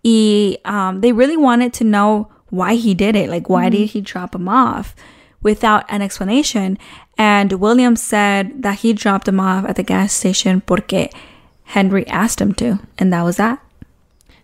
Y 0.04 0.58
um, 0.66 1.02
they 1.02 1.12
really 1.12 1.38
wanted 1.38 1.74
to 1.74 1.84
know 1.84 2.30
why 2.50 2.76
he 2.76 2.94
did 2.94 3.16
it. 3.16 3.30
Like, 3.30 3.50
why 3.50 3.70
did 3.70 3.90
he 3.90 4.02
drop 4.02 4.36
him 4.36 4.48
off 4.48 4.96
without 5.42 5.84
an 5.90 6.02
explanation? 6.02 6.78
And 7.18 7.54
William 7.54 7.96
said 7.96 8.62
that 8.62 8.80
he 8.80 8.94
dropped 8.94 9.28
him 9.28 9.40
off 9.40 9.66
at 9.66 9.78
the 9.78 9.84
gas 9.84 10.14
station 10.14 10.62
porque 10.62 11.10
Henry 11.64 12.06
asked 12.08 12.40
him 12.40 12.54
to. 12.56 12.80
And 13.00 13.12
that 13.12 13.24
was 13.24 13.38
that. 13.38 13.62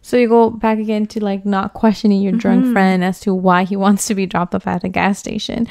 So 0.02 0.18
you 0.18 0.28
go 0.28 0.50
back 0.50 0.80
again 0.80 1.06
to 1.08 1.24
like 1.24 1.46
not 1.46 1.74
questioning 1.74 2.22
your 2.24 2.32
drunk 2.32 2.64
Mm-hmm. 2.64 2.74
friend 2.74 3.04
as 3.04 3.20
to 3.20 3.36
why 3.36 3.66
he 3.66 3.76
wants 3.76 4.08
to 4.08 4.16
be 4.16 4.26
dropped 4.26 4.56
off 4.56 4.66
at 4.66 4.84
a 4.84 4.90
gas 4.90 5.20
station. 5.20 5.68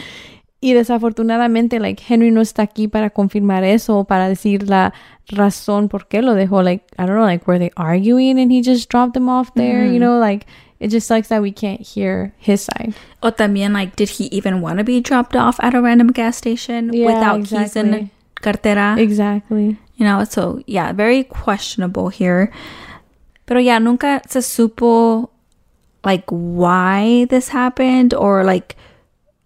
Y 0.60 0.74
desafortunadamente, 0.74 1.80
like 1.80 2.02
Henry 2.06 2.30
no 2.30 2.42
está 2.42 2.62
aquí 2.62 2.86
para 2.86 3.10
confirmar 3.10 3.64
eso 3.64 4.00
o 4.00 4.04
para 4.04 4.28
decir 4.28 4.68
la 4.68 4.92
razón 5.28 5.88
por 5.88 6.06
qué 6.06 6.20
lo 6.20 6.34
dejó. 6.34 6.62
Like 6.62 6.84
I 6.98 7.06
don't 7.06 7.16
know, 7.16 7.24
like 7.24 7.46
were 7.46 7.58
they 7.58 7.70
arguing 7.76 8.38
and 8.38 8.52
he 8.52 8.60
just 8.62 8.90
dropped 8.90 9.14
them 9.14 9.28
off 9.28 9.54
there? 9.54 9.84
Mm-hmm. 9.84 9.94
You 9.94 10.00
know, 10.00 10.18
like 10.18 10.46
it 10.80 10.88
just 10.88 11.06
sucks 11.06 11.28
that 11.28 11.42
we 11.42 11.52
can't 11.52 11.80
hear 11.80 12.32
his 12.38 12.62
side. 12.62 12.94
O 13.22 13.30
también, 13.30 13.72
like, 13.72 13.96
did 13.96 14.08
he 14.08 14.24
even 14.32 14.62
want 14.62 14.78
to 14.78 14.84
be 14.84 15.00
dropped 15.00 15.36
off 15.36 15.60
at 15.60 15.74
a 15.74 15.80
random 15.80 16.08
gas 16.08 16.36
station 16.36 16.90
Yeah, 16.92 17.06
without 17.06 17.44
keys 17.44 17.76
and 17.76 18.10
cartera? 18.40 18.96
Exactly. 18.98 19.76
You 19.96 20.06
know, 20.06 20.24
so 20.24 20.62
yeah, 20.66 20.92
very 20.92 21.24
questionable 21.24 22.08
here. 22.08 22.50
Pero 23.44 23.60
yeah, 23.60 23.78
nunca 23.78 24.22
se 24.26 24.40
supo 24.40 25.28
like 26.02 26.24
why 26.30 27.26
this 27.28 27.48
happened 27.48 28.14
or 28.14 28.42
like 28.42 28.74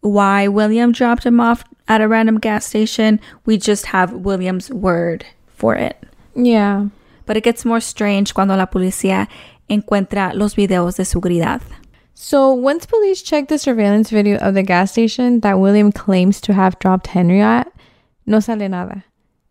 why 0.04 0.46
William 0.48 0.92
dropped 0.92 1.24
him 1.24 1.40
off 1.40 1.64
at 1.88 2.00
a 2.00 2.08
random 2.08 2.38
gas 2.38 2.66
station. 2.66 3.18
We 3.46 3.56
just 3.56 3.86
have 3.86 4.12
William's 4.12 4.70
word 4.70 5.24
for 5.48 5.74
it. 5.74 5.96
Yeah. 6.34 6.88
But 7.26 7.36
it 7.36 7.44
gets 7.44 7.64
more 7.64 7.80
strange 7.80 8.34
cuando 8.34 8.54
la 8.54 8.66
policía 8.66 9.28
encuentra 9.70 10.34
los 10.34 10.54
videos 10.54 10.96
de 10.96 11.04
seguridad. 11.04 11.62
So 12.12 12.52
once 12.52 12.86
police 12.86 13.22
checked 13.22 13.48
the 13.48 13.58
surveillance 13.58 14.10
video 14.10 14.36
of 14.38 14.54
the 14.54 14.62
gas 14.62 14.92
station 14.92 15.40
that 15.40 15.58
William 15.58 15.90
claims 15.90 16.40
to 16.42 16.52
have 16.52 16.78
dropped 16.78 17.08
Henry 17.08 17.40
at, 17.40 17.72
no 18.26 18.40
sale 18.40 18.68
nada. 18.68 19.04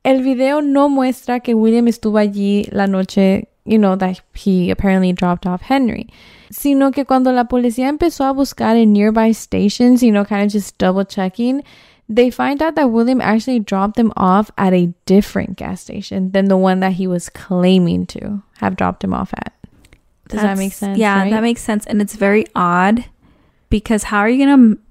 el 0.03 0.21
video 0.21 0.61
no 0.61 0.89
muestra 0.89 1.39
que 1.39 1.55
William 1.55 1.87
estuvo 1.87 2.17
allí 2.17 2.67
la 2.71 2.87
noche, 2.87 3.47
you 3.65 3.77
know, 3.77 3.95
that 3.95 4.21
he 4.33 4.69
apparently 4.69 5.13
dropped 5.13 5.45
off 5.45 5.61
Henry, 5.61 6.09
sino 6.51 6.91
que 6.91 7.05
cuando 7.05 7.31
la 7.31 7.45
policía 7.45 7.87
empezó 7.87 8.29
a 8.29 8.33
buscar 8.33 8.75
in 8.75 8.93
nearby 8.93 9.31
stations, 9.31 10.03
you 10.03 10.11
know, 10.11 10.25
kind 10.25 10.45
of 10.45 10.51
just 10.51 10.77
double 10.77 11.05
checking, 11.05 11.63
they 12.09 12.29
find 12.29 12.61
out 12.61 12.75
that 12.75 12.91
William 12.91 13.21
actually 13.21 13.59
dropped 13.59 13.95
them 13.95 14.11
off 14.17 14.51
at 14.57 14.73
a 14.73 14.93
different 15.05 15.55
gas 15.55 15.81
station 15.81 16.31
than 16.31 16.45
the 16.45 16.57
one 16.57 16.81
that 16.81 16.93
he 16.93 17.07
was 17.07 17.29
claiming 17.29 18.05
to 18.07 18.41
have 18.57 18.75
dropped 18.75 19.03
him 19.03 19.13
off 19.13 19.33
at. 19.33 19.53
Does 20.27 20.41
that 20.41 20.57
make 20.57 20.73
sense? 20.73 20.97
Yeah, 20.97 21.21
right? 21.21 21.31
that 21.31 21.41
makes 21.41 21.61
sense. 21.61 21.85
And 21.85 22.01
it's 22.01 22.15
very 22.15 22.45
odd 22.55 23.05
because 23.69 24.03
how 24.03 24.19
are 24.19 24.29
you 24.29 24.45
going 24.45 24.75
to 24.75 24.81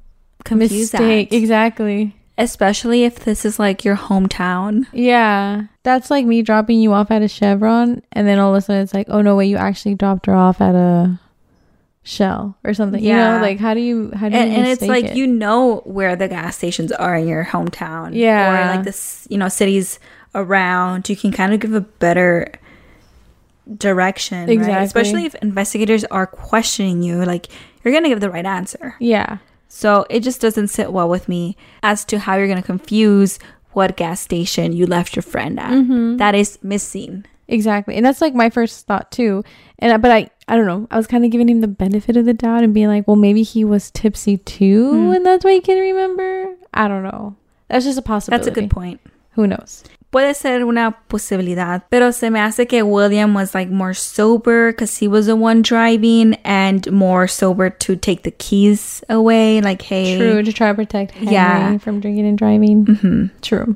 confuse 0.45 0.93
mistake. 0.93 1.31
that? 1.31 1.37
Exactly. 1.37 2.15
Especially 2.39 3.05
if 3.05 3.21
this 3.21 3.45
is 3.45 3.59
like 3.59 3.85
your 3.85 3.97
hometown. 3.97 4.87
Yeah. 4.93 5.65
That's 5.83 6.11
like 6.11 6.25
me 6.25 6.43
dropping 6.43 6.81
you 6.81 6.93
off 6.93 7.11
at 7.11 7.23
a 7.23 7.29
Chevron 7.29 8.03
and 8.13 8.27
then 8.27 8.39
all 8.39 8.55
of 8.55 8.59
a 8.59 8.61
sudden 8.63 8.83
it's 8.83 8.95
like, 8.95 9.07
oh 9.11 9.21
no, 9.21 9.37
wait, 9.37 9.47
you 9.49 9.57
actually 9.59 9.95
dropped 9.97 10.27
her 10.27 10.35
off 10.35 10.61
at 10.61 10.75
a 10.75 11.19
Shell 12.05 12.57
or 12.65 12.75
something. 12.75 13.01
You 13.03 13.11
Yeah. 13.11 13.37
know, 13.37 13.43
like 13.43 13.59
how 13.59 13.75
do 13.75 13.81
you 13.81 14.11
how 14.17 14.29
do 14.29 14.35
And, 14.35 14.51
you 14.51 14.59
and 14.59 14.67
it's 14.67 14.83
like 14.83 15.05
it? 15.05 15.17
you 15.17 15.27
know 15.27 15.83
where 15.85 16.17
the 16.17 16.27
gas 16.27 16.57
stations 16.57 16.91
are 16.91 17.15
in 17.15 17.29
your 17.29 17.45
hometown. 17.45 18.11
Yeah. 18.15 18.71
Or 18.73 18.77
like 18.77 18.85
this, 18.85 19.27
you 19.31 19.39
know, 19.39 19.49
cities 19.49 20.01
around. 20.35 21.09
You 21.09 21.17
can 21.17 21.31
kind 21.33 21.53
of 21.55 21.61
give 21.61 21.75
a 21.75 21.81
better 21.83 22.51
direction. 23.79 24.49
right? 24.49 24.83
Especially 24.83 25.25
if 25.27 25.35
investigators 25.37 26.05
are 26.07 26.27
questioning 26.27 27.03
you, 27.03 27.25
like 27.25 27.49
you're 27.85 27.93
going 27.93 28.05
to 28.05 28.11
give 28.11 28.21
the 28.21 28.31
right 28.31 28.47
answer. 28.47 28.95
Yeah. 28.99 29.39
So 29.75 30.05
it 30.11 30.21
just 30.21 30.41
doesn't 30.41 30.69
sit 30.69 30.93
well 30.93 31.09
with 31.09 31.29
me 31.29 31.57
as 31.83 32.05
to 32.05 32.19
how 32.19 32.37
you're 32.37 32.47
going 32.47 32.61
to 32.61 32.67
confuse 32.67 33.39
what 33.73 33.97
gas 33.97 34.21
station 34.21 34.75
you 34.75 34.85
left 34.85 35.17
your 35.17 35.23
friend 35.23 35.59
at. 35.59 35.71
Mhm. 35.73 36.19
That 36.19 36.35
is 36.35 36.59
missing. 36.63 37.25
Exactly. 37.49 37.97
And 37.97 38.05
that's 38.05 38.21
like 38.21 38.35
my 38.35 38.51
first 38.51 38.87
thought 38.87 39.11
too. 39.11 39.43
And 39.79 39.93
I- 39.93 39.97
but 39.97 40.11
I 40.11 40.29
I 40.47 40.57
don't 40.57 40.67
know. 40.67 40.87
I 40.91 40.99
was 40.99 41.07
kind 41.07 41.25
of 41.25 41.31
giving 41.31 41.49
him 41.49 41.63
the 41.63 41.69
benefit 41.69 42.17
of 42.19 42.27
the 42.27 42.35
doubt 42.35 42.65
and 42.65 42.75
being 42.75 42.89
like, 42.89 43.07
well, 43.09 43.17
maybe 43.17 43.43
he 43.43 43.65
was 43.65 43.91
tipsy 43.91 44.37
too 44.39 44.91
Hmm. 44.93 45.13
and 45.15 45.25
that's 45.27 45.43
why 45.45 45.53
he 45.53 45.61
can't 45.63 45.81
remember. 45.81 46.49
I 46.75 46.87
don't 46.87 47.03
know. 47.03 47.35
That's 47.69 47.87
just 47.87 47.99
a 47.99 48.03
possibility. 48.03 48.45
That's 48.45 48.57
a 48.57 48.61
good 48.61 48.71
point. 48.71 49.01
Who 49.33 49.47
knows? 49.47 49.85
Puede 50.13 50.35
ser 50.35 50.65
una 50.67 50.99
posibilidad, 51.09 51.85
pero 51.89 52.13
se 52.13 52.31
me 52.31 52.39
hace 52.39 52.67
que 52.67 52.83
William 52.83 53.35
was 53.35 53.55
like 53.55 53.73
more 53.73 53.95
sober 53.95 54.71
because 54.73 54.99
he 55.03 55.09
was 55.09 55.25
the 55.25 55.35
one 55.35 55.63
driving 55.63 56.35
and 56.45 56.87
more 56.93 57.27
sober 57.27 57.71
to 57.71 57.97
take 57.97 58.23
the 58.23 58.31
keys 58.31 59.03
away. 59.09 59.63
Like, 59.63 59.83
hey, 59.83 60.19
True, 60.19 60.43
to 60.43 60.53
try 60.53 60.69
to 60.69 60.75
protect 60.75 61.13
Henry 61.15 61.33
Yeah. 61.33 61.79
from 61.79 62.01
drinking 62.01 62.27
and 62.27 62.37
driving. 62.39 62.85
Mhm. 62.85 63.31
True. 63.41 63.75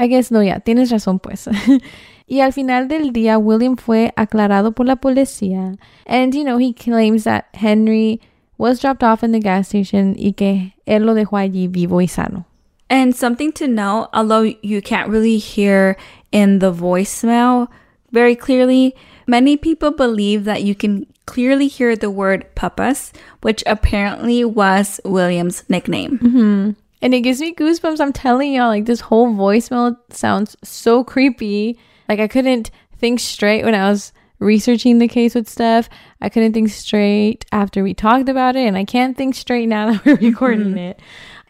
I 0.00 0.08
guess 0.08 0.32
no, 0.32 0.42
ya, 0.42 0.58
tienes 0.58 0.90
razón 0.90 1.20
pues. 1.20 1.46
y 2.26 2.40
al 2.40 2.52
final 2.52 2.88
del 2.88 3.12
día, 3.12 3.38
William 3.38 3.76
fue 3.76 4.12
aclarado 4.16 4.72
por 4.72 4.86
la 4.86 4.96
policía. 4.96 5.76
And, 6.04 6.34
you 6.34 6.42
know, 6.42 6.58
he 6.58 6.72
claims 6.74 7.22
that 7.24 7.44
Henry 7.54 8.20
was 8.58 8.80
dropped 8.80 9.04
off 9.04 9.22
in 9.22 9.30
the 9.30 9.38
gas 9.38 9.68
station 9.68 10.16
y 10.18 10.32
que 10.32 10.74
él 10.84 11.04
lo 11.06 11.14
dejó 11.14 11.36
allí 11.36 11.68
vivo 11.68 12.00
y 12.00 12.08
sano. 12.08 12.44
And 12.90 13.14
something 13.14 13.52
to 13.52 13.68
note, 13.68 14.08
although 14.12 14.42
you 14.42 14.82
can't 14.82 15.08
really 15.08 15.38
hear 15.38 15.96
in 16.32 16.58
the 16.58 16.72
voicemail 16.72 17.68
very 18.10 18.34
clearly, 18.34 18.96
many 19.28 19.56
people 19.56 19.92
believe 19.92 20.44
that 20.44 20.64
you 20.64 20.74
can 20.74 21.06
clearly 21.26 21.68
hear 21.68 21.94
the 21.94 22.10
word 22.10 22.52
papas, 22.56 23.12
which 23.42 23.62
apparently 23.64 24.44
was 24.44 25.00
William's 25.04 25.62
nickname. 25.68 26.18
hmm 26.18 26.70
And 27.00 27.14
it 27.14 27.20
gives 27.20 27.40
me 27.40 27.54
goosebumps. 27.54 28.00
I'm 28.00 28.12
telling 28.12 28.52
y'all, 28.52 28.68
like, 28.68 28.86
this 28.86 29.00
whole 29.00 29.28
voicemail 29.28 29.96
sounds 30.10 30.56
so 30.64 31.04
creepy. 31.04 31.78
Like, 32.08 32.18
I 32.18 32.26
couldn't 32.26 32.72
think 32.98 33.20
straight 33.20 33.64
when 33.64 33.76
I 33.76 33.88
was 33.88 34.12
researching 34.40 34.98
the 34.98 35.06
case 35.06 35.36
with 35.36 35.48
Steph. 35.48 35.88
I 36.20 36.28
couldn't 36.28 36.54
think 36.54 36.70
straight 36.70 37.46
after 37.52 37.84
we 37.84 37.94
talked 37.94 38.28
about 38.28 38.56
it, 38.56 38.66
and 38.66 38.76
I 38.76 38.84
can't 38.84 39.16
think 39.16 39.36
straight 39.36 39.68
now 39.68 39.92
that 39.92 40.04
we're 40.04 40.16
recording 40.16 40.76
it. 40.76 40.98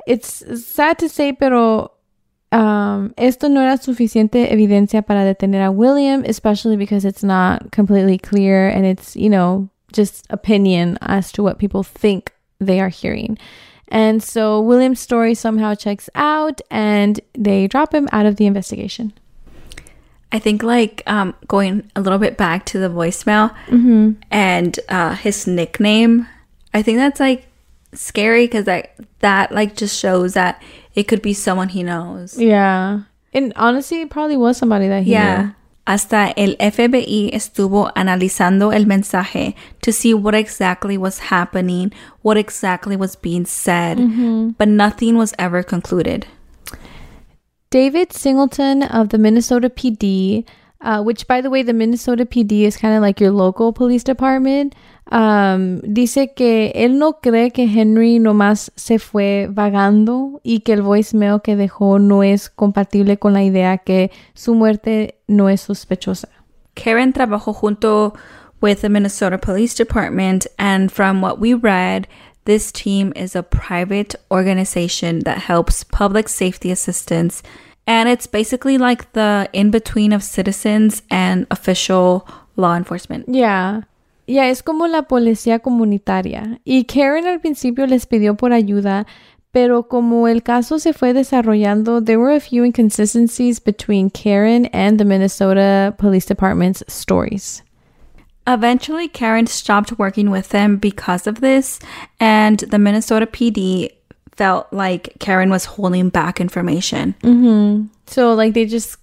It's 0.07 0.43
sad 0.67 0.99
to 0.99 1.09
say, 1.09 1.33
pero 1.33 1.93
um, 2.53 3.13
esto 3.17 3.49
no 3.49 3.61
era 3.61 3.77
suficiente 3.77 4.53
evidencia 4.53 5.03
para 5.07 5.25
detener 5.25 5.65
a 5.67 5.71
William, 5.71 6.25
especially 6.25 6.77
because 6.77 7.05
it's 7.05 7.23
not 7.23 7.71
completely 7.71 8.19
clear 8.19 8.69
and 8.69 8.85
it's, 8.85 9.15
you 9.17 9.29
know, 9.31 9.69
just 9.93 10.27
opinion 10.31 10.99
as 11.01 11.31
to 11.33 11.43
what 11.43 11.59
people 11.59 11.83
think 11.83 12.33
they 12.59 12.81
are 12.81 12.89
hearing. 12.89 13.39
And 13.89 14.23
so 14.23 14.61
William's 14.61 15.01
story 15.01 15.35
somehow 15.35 15.75
checks 15.75 16.09
out 16.15 16.61
and 16.71 17.21
they 17.35 17.67
drop 17.67 17.93
him 17.95 18.09
out 18.13 18.25
of 18.27 18.37
the 18.37 18.47
investigation. 18.47 19.13
I 20.33 20.39
think 20.39 20.63
like 20.63 21.03
um, 21.09 21.35
going 21.49 21.91
a 21.97 22.01
little 22.01 22.19
bit 22.21 22.37
back 22.37 22.65
to 22.67 22.79
the 22.79 22.89
voicemail 22.89 23.53
Mm-hmm. 23.67 24.13
and 24.31 24.79
uh, 24.89 25.17
his 25.17 25.47
nickname. 25.49 26.29
I 26.73 26.83
think 26.83 26.99
that's 26.99 27.19
like 27.19 27.49
scary 27.93 28.47
because 28.47 28.65
that 28.67 28.95
that 29.21 29.53
like 29.53 29.75
just 29.77 29.99
shows 29.99 30.35
that 30.35 30.63
it 30.95 31.05
could 31.09 31.23
be 31.23 31.35
someone 31.35 31.69
he 31.69 31.83
knows. 31.83 32.39
Yeah. 32.39 33.01
And 33.33 33.53
honestly, 33.57 34.01
it 34.03 34.11
probably 34.11 34.37
was 34.37 34.57
somebody 34.57 34.89
that 34.89 35.05
he 35.05 35.13
Yeah. 35.13 35.43
knew. 35.43 35.55
Hasta 35.87 36.33
el 36.37 36.55
FBI 36.61 37.31
estuvo 37.33 37.91
analizando 37.97 38.73
el 38.73 38.85
mensaje 38.87 39.55
to 39.83 39.93
see 39.93 40.15
what 40.15 40.35
exactly 40.35 40.97
was 40.97 41.19
happening, 41.31 41.91
what 42.23 42.37
exactly 42.37 42.97
was 42.97 43.17
being 43.17 43.45
said, 43.45 43.99
Mhm. 43.99 44.55
but 44.57 44.69
nothing 44.69 45.17
was 45.17 45.33
ever 45.39 45.65
concluded. 45.65 46.27
David 47.71 48.13
Singleton 48.13 48.83
of 48.83 49.09
the 49.11 49.19
Minnesota 49.19 49.71
PD, 49.71 50.45
uh, 50.81 51.03
which 51.03 51.27
by 51.27 51.41
the 51.41 51.51
way, 51.51 51.63
the 51.63 51.73
Minnesota 51.73 52.25
PD 52.27 52.65
is 52.65 52.77
kind 52.77 52.95
of 52.95 53.03
like 53.03 53.21
your 53.21 53.31
local 53.31 53.73
police 53.73 54.05
department, 54.05 54.75
um, 55.11 55.81
dice 55.83 56.33
que 56.35 56.73
él 56.75 56.99
no 56.99 57.21
cree 57.21 57.51
que 57.51 57.65
Henry 57.65 58.19
nomás 58.19 58.73
se 58.77 58.99
fue 58.99 59.49
vagando 59.51 60.41
y 60.43 60.61
que 60.61 60.73
el 60.73 60.83
voicemail 60.83 61.41
que 61.43 61.57
dejó 61.57 61.99
no 61.99 62.23
es 62.23 62.49
compatible 62.49 63.19
con 63.19 63.33
la 63.33 63.43
idea 63.43 63.79
que 63.79 64.11
su 64.35 64.55
muerte 64.55 65.17
no 65.27 65.49
es 65.49 65.63
sospechosa. 65.63 66.29
Karen 66.75 67.13
trabajó 67.13 67.53
junto 67.53 68.15
with 68.61 68.83
the 68.83 68.89
Minnesota 68.89 69.39
Police 69.39 69.75
Department, 69.75 70.47
and 70.59 70.93
from 70.93 71.23
what 71.23 71.39
we 71.39 71.55
read, 71.55 72.07
this 72.45 72.71
team 72.71 73.13
is 73.17 73.35
a 73.35 73.43
private 73.43 74.15
organization 74.31 75.21
that 75.21 75.39
helps 75.39 75.85
public 75.85 76.29
safety 76.29 76.71
assistance, 76.71 77.43
and 77.87 78.09
it's 78.09 78.27
basically 78.27 78.79
like 78.79 79.13
the 79.13 79.49
in 79.53 79.71
between 79.71 80.13
of 80.13 80.23
citizens 80.23 81.03
and 81.11 81.47
official 81.51 82.27
law 82.57 82.77
enforcement. 82.77 83.27
Ya, 83.29 83.83
ya 84.31 84.49
es 84.49 84.63
como 84.63 84.87
la 84.87 85.03
policía 85.03 85.59
comunitaria. 85.59 86.61
Y 86.65 86.85
Karen 86.85 87.27
al 87.27 87.41
principio 87.41 87.87
les 87.87 88.07
pidió 88.07 88.37
por 88.37 88.53
ayuda, 88.53 89.07
pero 89.53 89.89
como 89.89 90.29
el 90.29 90.43
caso 90.43 90.79
se 90.79 90.93
fue 90.93 91.13
desarrollando, 91.13 92.01
there 92.01 92.19
were 92.19 92.35
a 92.35 92.41
few 92.41 92.65
inconsistencies 92.65 93.61
between 93.61 94.11
Karen 94.11 94.67
and 94.73 94.99
the 94.99 95.05
Minnesota 95.05 95.95
Police 95.99 96.27
Department's 96.27 96.85
stories. 96.87 97.63
Eventually, 98.47 99.09
Karen 99.09 99.47
stopped 99.47 99.99
working 99.99 100.31
with 100.31 100.49
them 100.51 100.77
because 100.77 101.27
of 101.27 101.41
this, 101.41 101.79
and 102.19 102.61
the 102.71 102.79
Minnesota 102.79 103.27
PD 103.27 103.91
felt 104.35 104.73
like 104.73 105.15
Karen 105.19 105.51
was 105.51 105.67
holding 105.67 106.09
back 106.09 106.41
information. 106.41 107.15
Mm-hmm. 107.23 107.87
So, 108.07 108.35
like, 108.35 108.55
they 108.55 108.65
just 108.65 108.97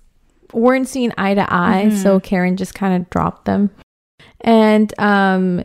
weren't 0.54 0.88
seeing 0.88 1.12
eye 1.18 1.36
to 1.36 1.46
eye, 1.54 1.90
so 1.90 2.20
Karen 2.20 2.58
just 2.58 2.74
kind 2.74 2.96
of 2.96 3.10
dropped 3.10 3.46
them. 3.46 3.70
And 4.42 4.94
um, 5.00 5.64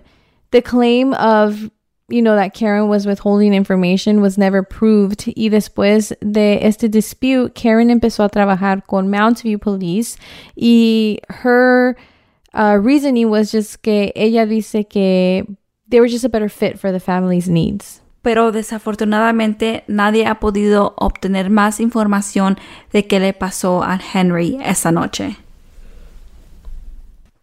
the 0.50 0.62
claim 0.62 1.14
of, 1.14 1.70
you 2.08 2.22
know, 2.22 2.36
that 2.36 2.54
Karen 2.54 2.88
was 2.88 3.06
withholding 3.06 3.54
information 3.54 4.20
was 4.20 4.38
never 4.38 4.62
proved. 4.62 5.26
Y 5.36 5.48
después 5.50 6.12
de 6.20 6.58
este 6.62 6.90
dispute, 6.90 7.54
Karen 7.54 7.88
empezó 7.88 8.24
a 8.24 8.28
trabajar 8.28 8.86
con 8.86 9.10
Mounds 9.10 9.42
View 9.42 9.58
Police 9.58 10.16
y 10.56 11.18
her 11.28 11.96
uh, 12.54 12.78
reasoning 12.80 13.30
was 13.30 13.50
just 13.50 13.82
que 13.82 14.12
ella 14.14 14.46
dice 14.46 14.88
que 14.88 15.46
they 15.88 16.00
were 16.00 16.08
just 16.08 16.24
a 16.24 16.28
better 16.28 16.48
fit 16.48 16.78
for 16.78 16.92
the 16.92 17.00
family's 17.00 17.48
needs. 17.48 18.00
Pero 18.22 18.52
desafortunadamente 18.52 19.82
nadie 19.88 20.26
ha 20.26 20.38
podido 20.38 20.94
obtener 20.96 21.50
más 21.50 21.80
información 21.80 22.56
de 22.92 23.06
qué 23.06 23.18
le 23.18 23.32
pasó 23.32 23.82
a 23.82 23.98
Henry 23.98 24.58
esa 24.62 24.92
noche. 24.92 25.36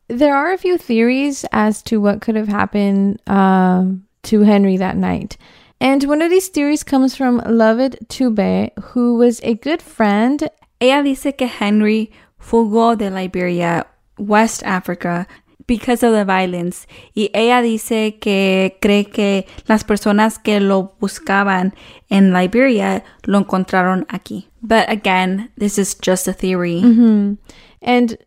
There 0.10 0.36
are 0.36 0.52
a 0.52 0.58
few 0.58 0.78
theories 0.78 1.46
as 1.52 1.82
to 1.84 2.02
what 2.02 2.22
could 2.22 2.36
have 2.36 2.48
happened 2.48 3.22
um, 3.28 4.06
to 4.24 4.42
Henry 4.42 4.76
that 4.78 4.98
night. 4.98 5.38
And 5.80 6.04
one 6.06 6.22
of 6.22 6.30
these 6.30 6.50
theories 6.50 6.84
comes 6.84 7.16
from 7.16 7.42
Lovett 7.46 8.10
Tube, 8.10 8.72
who 8.82 9.16
was 9.16 9.40
a 9.44 9.54
good 9.54 9.82
friend. 9.82 10.50
Ella 10.82 11.04
dice 11.04 11.38
que 11.38 11.48
Henry 11.48 12.12
fugó 12.42 12.98
de 12.98 13.10
Liberia, 13.10 13.86
West 14.18 14.64
Africa, 14.64 15.26
because 15.68 16.04
of 16.04 16.14
the 16.14 16.26
violence. 16.26 16.88
Y 17.16 17.30
ella 17.34 17.62
dice 17.62 18.20
que 18.20 18.78
cree 18.82 19.06
que 19.06 19.46
las 19.68 19.84
personas 19.84 20.38
que 20.44 20.60
lo 20.60 20.96
buscaban 21.00 21.74
en 22.10 22.34
Liberia 22.34 23.04
lo 23.26 23.40
encontraron 23.44 24.06
aquí. 24.08 24.48
But 24.62 24.90
again, 24.90 25.50
this 25.58 25.78
is 25.78 25.96
just 25.96 26.28
a 26.28 26.34
theory. 26.34 26.82
Mm-hmm. 26.82 27.36
And 27.82 28.18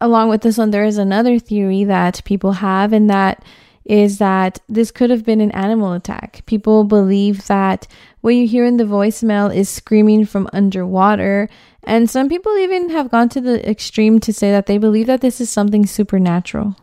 along 0.00 0.28
with 0.28 0.42
this 0.42 0.58
one, 0.58 0.70
there 0.70 0.84
is 0.84 0.98
another 0.98 1.38
theory 1.38 1.84
that 1.84 2.22
people 2.24 2.52
have, 2.52 2.92
and 2.92 3.08
that 3.10 3.44
is 3.84 4.18
that 4.18 4.60
this 4.68 4.90
could 4.90 5.10
have 5.10 5.24
been 5.24 5.40
an 5.40 5.50
animal 5.50 5.92
attack. 5.92 6.42
People 6.46 6.84
believe 6.84 7.46
that 7.46 7.86
what 8.20 8.34
you 8.34 8.46
hear 8.46 8.64
in 8.64 8.76
the 8.76 8.84
voicemail 8.84 9.54
is 9.54 9.68
screaming 9.68 10.24
from 10.26 10.48
underwater. 10.52 11.48
And 11.82 12.08
some 12.08 12.28
people 12.28 12.56
even 12.58 12.90
have 12.90 13.10
gone 13.10 13.28
to 13.30 13.40
the 13.40 13.68
extreme 13.68 14.20
to 14.20 14.32
say 14.32 14.50
that 14.50 14.66
they 14.66 14.78
believe 14.78 15.06
that 15.06 15.22
this 15.22 15.40
is 15.40 15.50
something 15.50 15.86
supernatural. 15.86 16.76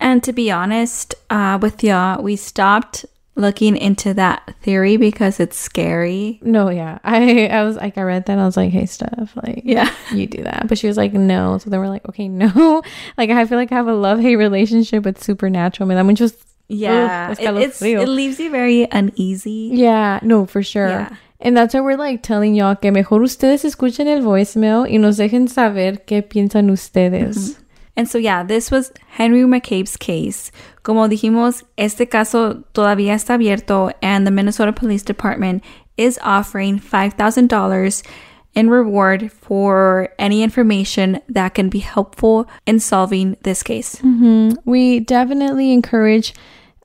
And 0.00 0.24
to 0.24 0.32
be 0.32 0.50
honest, 0.50 1.14
uh, 1.28 1.58
with 1.60 1.84
y'all, 1.84 2.22
we 2.22 2.34
stopped 2.34 3.04
looking 3.40 3.76
into 3.76 4.14
that 4.14 4.54
theory 4.62 4.96
because 4.96 5.40
it's 5.40 5.58
scary. 5.58 6.38
No, 6.42 6.70
yeah. 6.70 6.98
I 7.04 7.46
I 7.48 7.64
was 7.64 7.76
like 7.76 7.98
I 7.98 8.02
read 8.02 8.26
that 8.26 8.38
I 8.38 8.44
was 8.44 8.56
like, 8.56 8.70
hey 8.70 8.86
Steph, 8.86 9.34
like 9.42 9.62
Yeah. 9.64 9.90
you 10.12 10.26
do 10.26 10.42
that. 10.44 10.68
But 10.68 10.78
she 10.78 10.86
was 10.86 10.96
like, 10.96 11.12
no. 11.12 11.58
So 11.58 11.70
then 11.70 11.80
we're 11.80 11.88
like, 11.88 12.08
okay, 12.08 12.28
no. 12.28 12.82
Like 13.18 13.30
I 13.30 13.44
feel 13.46 13.58
like 13.58 13.72
I 13.72 13.76
have 13.76 13.88
a 13.88 13.94
love 13.94 14.20
hate 14.20 14.36
relationship 14.36 15.04
with 15.04 15.22
supernatural. 15.22 15.88
Me 15.88 15.94
da 15.94 16.02
muchos 16.02 16.34
Yeah, 16.68 17.30
Ugh, 17.32 17.38
it, 17.40 17.82
it 17.82 18.08
leaves 18.08 18.38
you 18.38 18.48
very 18.50 18.86
uneasy. 18.92 19.70
Yeah, 19.74 20.20
no, 20.22 20.46
for 20.46 20.62
sure. 20.62 20.88
Yeah. 20.88 21.16
And 21.40 21.56
that's 21.56 21.74
why 21.74 21.80
we're 21.80 21.96
like 21.96 22.22
telling 22.22 22.54
y'all 22.54 22.76
que 22.76 22.92
mejor 22.92 23.22
ustedes 23.22 23.64
escuchen 23.64 24.06
el 24.06 24.22
voicemail 24.22 24.86
y 24.86 24.98
nos 24.98 25.16
dejen 25.16 25.48
saber 25.48 26.04
qué 26.04 26.22
piensan 26.22 26.70
ustedes. 26.70 27.36
Mm-hmm. 27.36 27.59
And 27.96 28.08
so, 28.08 28.18
yeah, 28.18 28.42
this 28.42 28.70
was 28.70 28.92
Henry 29.08 29.42
McCabe's 29.42 29.96
case. 29.96 30.50
Como 30.82 31.08
dijimos, 31.08 31.64
este 31.76 32.08
caso 32.08 32.64
todavía 32.72 33.14
está 33.14 33.34
abierto, 33.34 33.92
and 34.02 34.26
the 34.26 34.30
Minnesota 34.30 34.72
Police 34.72 35.02
Department 35.02 35.62
is 35.96 36.18
offering 36.22 36.78
$5,000 36.78 38.02
in 38.54 38.70
reward 38.70 39.30
for 39.30 40.08
any 40.18 40.42
information 40.42 41.20
that 41.28 41.54
can 41.54 41.68
be 41.68 41.78
helpful 41.78 42.48
in 42.66 42.80
solving 42.80 43.36
this 43.42 43.62
case. 43.62 43.96
Mhm. 44.02 44.56
We 44.64 45.00
definitely 45.00 45.72
encourage 45.72 46.34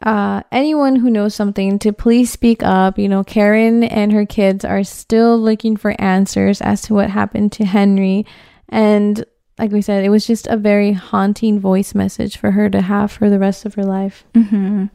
uh, 0.03 0.41
anyone 0.51 0.97
who 0.97 1.09
knows 1.09 1.33
something 1.33 1.79
to 1.79 1.91
please 1.93 2.29
speak 2.29 2.61
up. 2.61 2.99
You 2.99 3.07
know, 3.09 3.23
Karen 3.23 3.83
and 3.83 4.11
her 4.11 4.25
kids 4.25 4.63
are 4.63 4.83
still 4.83 5.39
looking 5.39 5.77
for 5.77 5.95
answers 5.99 6.61
as 6.61 6.81
to 6.83 6.93
what 6.93 7.09
happened 7.09 7.53
to 7.53 7.65
Henry. 7.65 8.25
And 8.69 9.25
like 9.57 9.71
we 9.71 9.81
said, 9.81 10.03
it 10.03 10.09
was 10.09 10.25
just 10.27 10.47
a 10.47 10.57
very 10.57 10.91
haunting 10.93 11.59
voice 11.59 11.95
message 11.95 12.37
for 12.37 12.51
her 12.51 12.69
to 12.69 12.81
have 12.81 13.11
for 13.11 13.29
the 13.29 13.39
rest 13.39 13.65
of 13.65 13.75
her 13.75 13.83
life. 13.85 14.23
hmm 14.33 14.85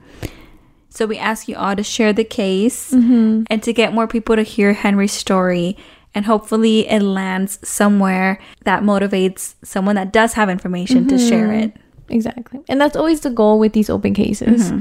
So, 0.93 1.07
we 1.07 1.19
ask 1.19 1.47
you 1.49 1.55
all 1.57 1.77
to 1.77 1.83
share 1.85 2.13
the 2.13 2.25
case 2.25 2.91
Mhm. 2.93 3.47
and 3.49 3.63
to 3.63 3.73
get 3.73 3.95
more 3.95 4.07
people 4.09 4.35
to 4.37 4.43
hear 4.43 4.73
Henry's 4.73 5.13
story. 5.13 5.77
And 6.17 6.27
hopefully, 6.27 6.89
it 6.89 7.01
lands 7.03 7.61
somewhere 7.63 8.41
that 8.65 8.83
motivates 8.83 9.55
someone 9.63 9.95
that 9.95 10.13
does 10.13 10.33
have 10.35 10.51
information 10.51 11.07
to 11.07 11.17
share 11.17 11.47
Mhm. 11.49 11.63
it. 11.63 11.77
Exactly. 12.09 12.59
And 12.69 12.81
that's 12.81 12.97
always 12.97 13.21
the 13.21 13.31
goal 13.31 13.61
with 13.61 13.73
these 13.73 13.89
open 13.89 14.15
cases. 14.15 14.73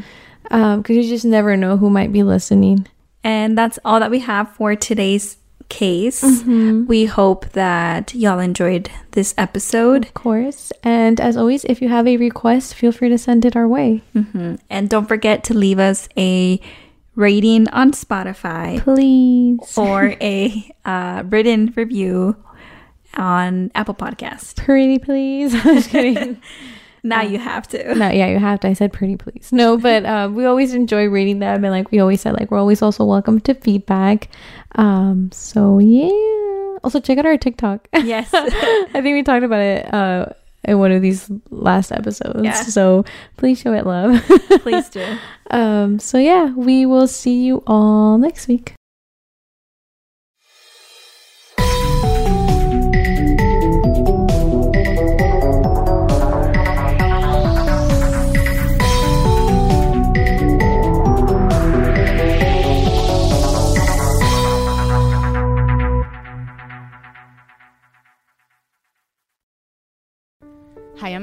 Because 0.49 0.89
you 0.89 1.03
just 1.03 1.25
never 1.25 1.55
know 1.55 1.77
who 1.77 1.91
might 1.91 2.11
be 2.11 2.23
listening. 2.23 2.87
And 3.23 3.55
that's 3.55 3.77
all 3.85 3.99
that 3.99 4.09
we 4.09 4.19
have 4.25 4.49
for 4.57 4.73
today's 4.75 5.37
case. 5.69 6.21
Mhm. 6.23 6.87
We 6.87 7.05
hope 7.05 7.49
that 7.53 8.13
y'all 8.15 8.39
enjoyed 8.39 8.89
this 9.11 9.33
episode. 9.37 10.05
Of 10.05 10.13
course. 10.13 10.71
And 10.83 11.21
as 11.21 11.37
always, 11.37 11.63
if 11.65 11.81
you 11.81 11.89
have 11.89 12.07
a 12.07 12.17
request, 12.17 12.73
feel 12.75 12.91
free 12.91 13.09
to 13.09 13.17
send 13.17 13.45
it 13.45 13.55
our 13.55 13.67
way. 13.67 14.01
Mhm. 14.15 14.57
And 14.69 14.89
don't 14.89 15.07
forget 15.07 15.43
to 15.45 15.53
leave 15.53 15.79
us 15.79 16.09
a 16.17 16.59
rating 17.15 17.67
on 17.69 17.91
Spotify 17.91 18.79
Please. 18.81 19.77
or 19.77 20.15
a 20.21 20.71
uh, 20.85 21.23
written 21.29 21.73
review 21.75 22.35
on 23.17 23.71
Apple 23.75 23.93
Podcast. 23.95 24.55
Pretty 24.57 24.99
please. 24.99 25.53
I'm 25.53 25.61
just 25.75 25.89
kidding. 25.89 26.41
Now 27.01 27.21
you 27.21 27.37
have 27.39 27.65
to. 27.69 27.95
no, 27.95 28.09
yeah, 28.09 28.27
you 28.27 28.39
have 28.39 28.59
to. 28.59 28.67
I 28.67 28.73
said 28.73 28.91
pretty 28.91 29.15
please. 29.15 29.53
No, 29.53 29.77
but 29.77 30.03
uh, 30.05 30.29
we 30.33 30.43
always 30.43 30.73
enjoy 30.73 31.07
reading 31.07 31.39
them. 31.39 31.63
And 31.63 31.71
like 31.71 31.91
we 31.91 31.99
always 32.01 32.19
said, 32.19 32.33
like 32.33 32.51
we're 32.51 32.59
always 32.59 32.81
also 32.81 33.05
welcome 33.05 33.39
to 33.47 33.53
feedback. 33.53 34.27
Um, 34.75 35.31
so 35.31 35.79
yeah. 35.79 36.77
Also 36.83 36.99
check 36.99 37.17
out 37.17 37.25
our 37.25 37.37
TikTok. 37.37 37.87
Yes. 37.93 38.29
I 38.33 38.87
think 38.93 39.05
we 39.15 39.23
talked 39.23 39.43
about 39.43 39.59
it 39.61 39.93
uh 39.93 40.27
in 40.65 40.77
one 40.77 40.91
of 40.91 41.01
these 41.01 41.29
last 41.49 41.91
episodes. 41.91 42.43
Yeah. 42.43 42.53
So 42.53 43.05
please 43.37 43.59
show 43.59 43.73
it 43.73 43.85
love. 43.85 44.21
Please 44.61 44.89
do. 44.89 45.05
Um, 45.51 45.97
so 45.97 46.19
yeah, 46.19 46.53
we 46.53 46.85
will 46.85 47.07
see 47.07 47.41
you 47.43 47.63
all 47.65 48.19
next 48.19 48.47
week. 48.47 48.75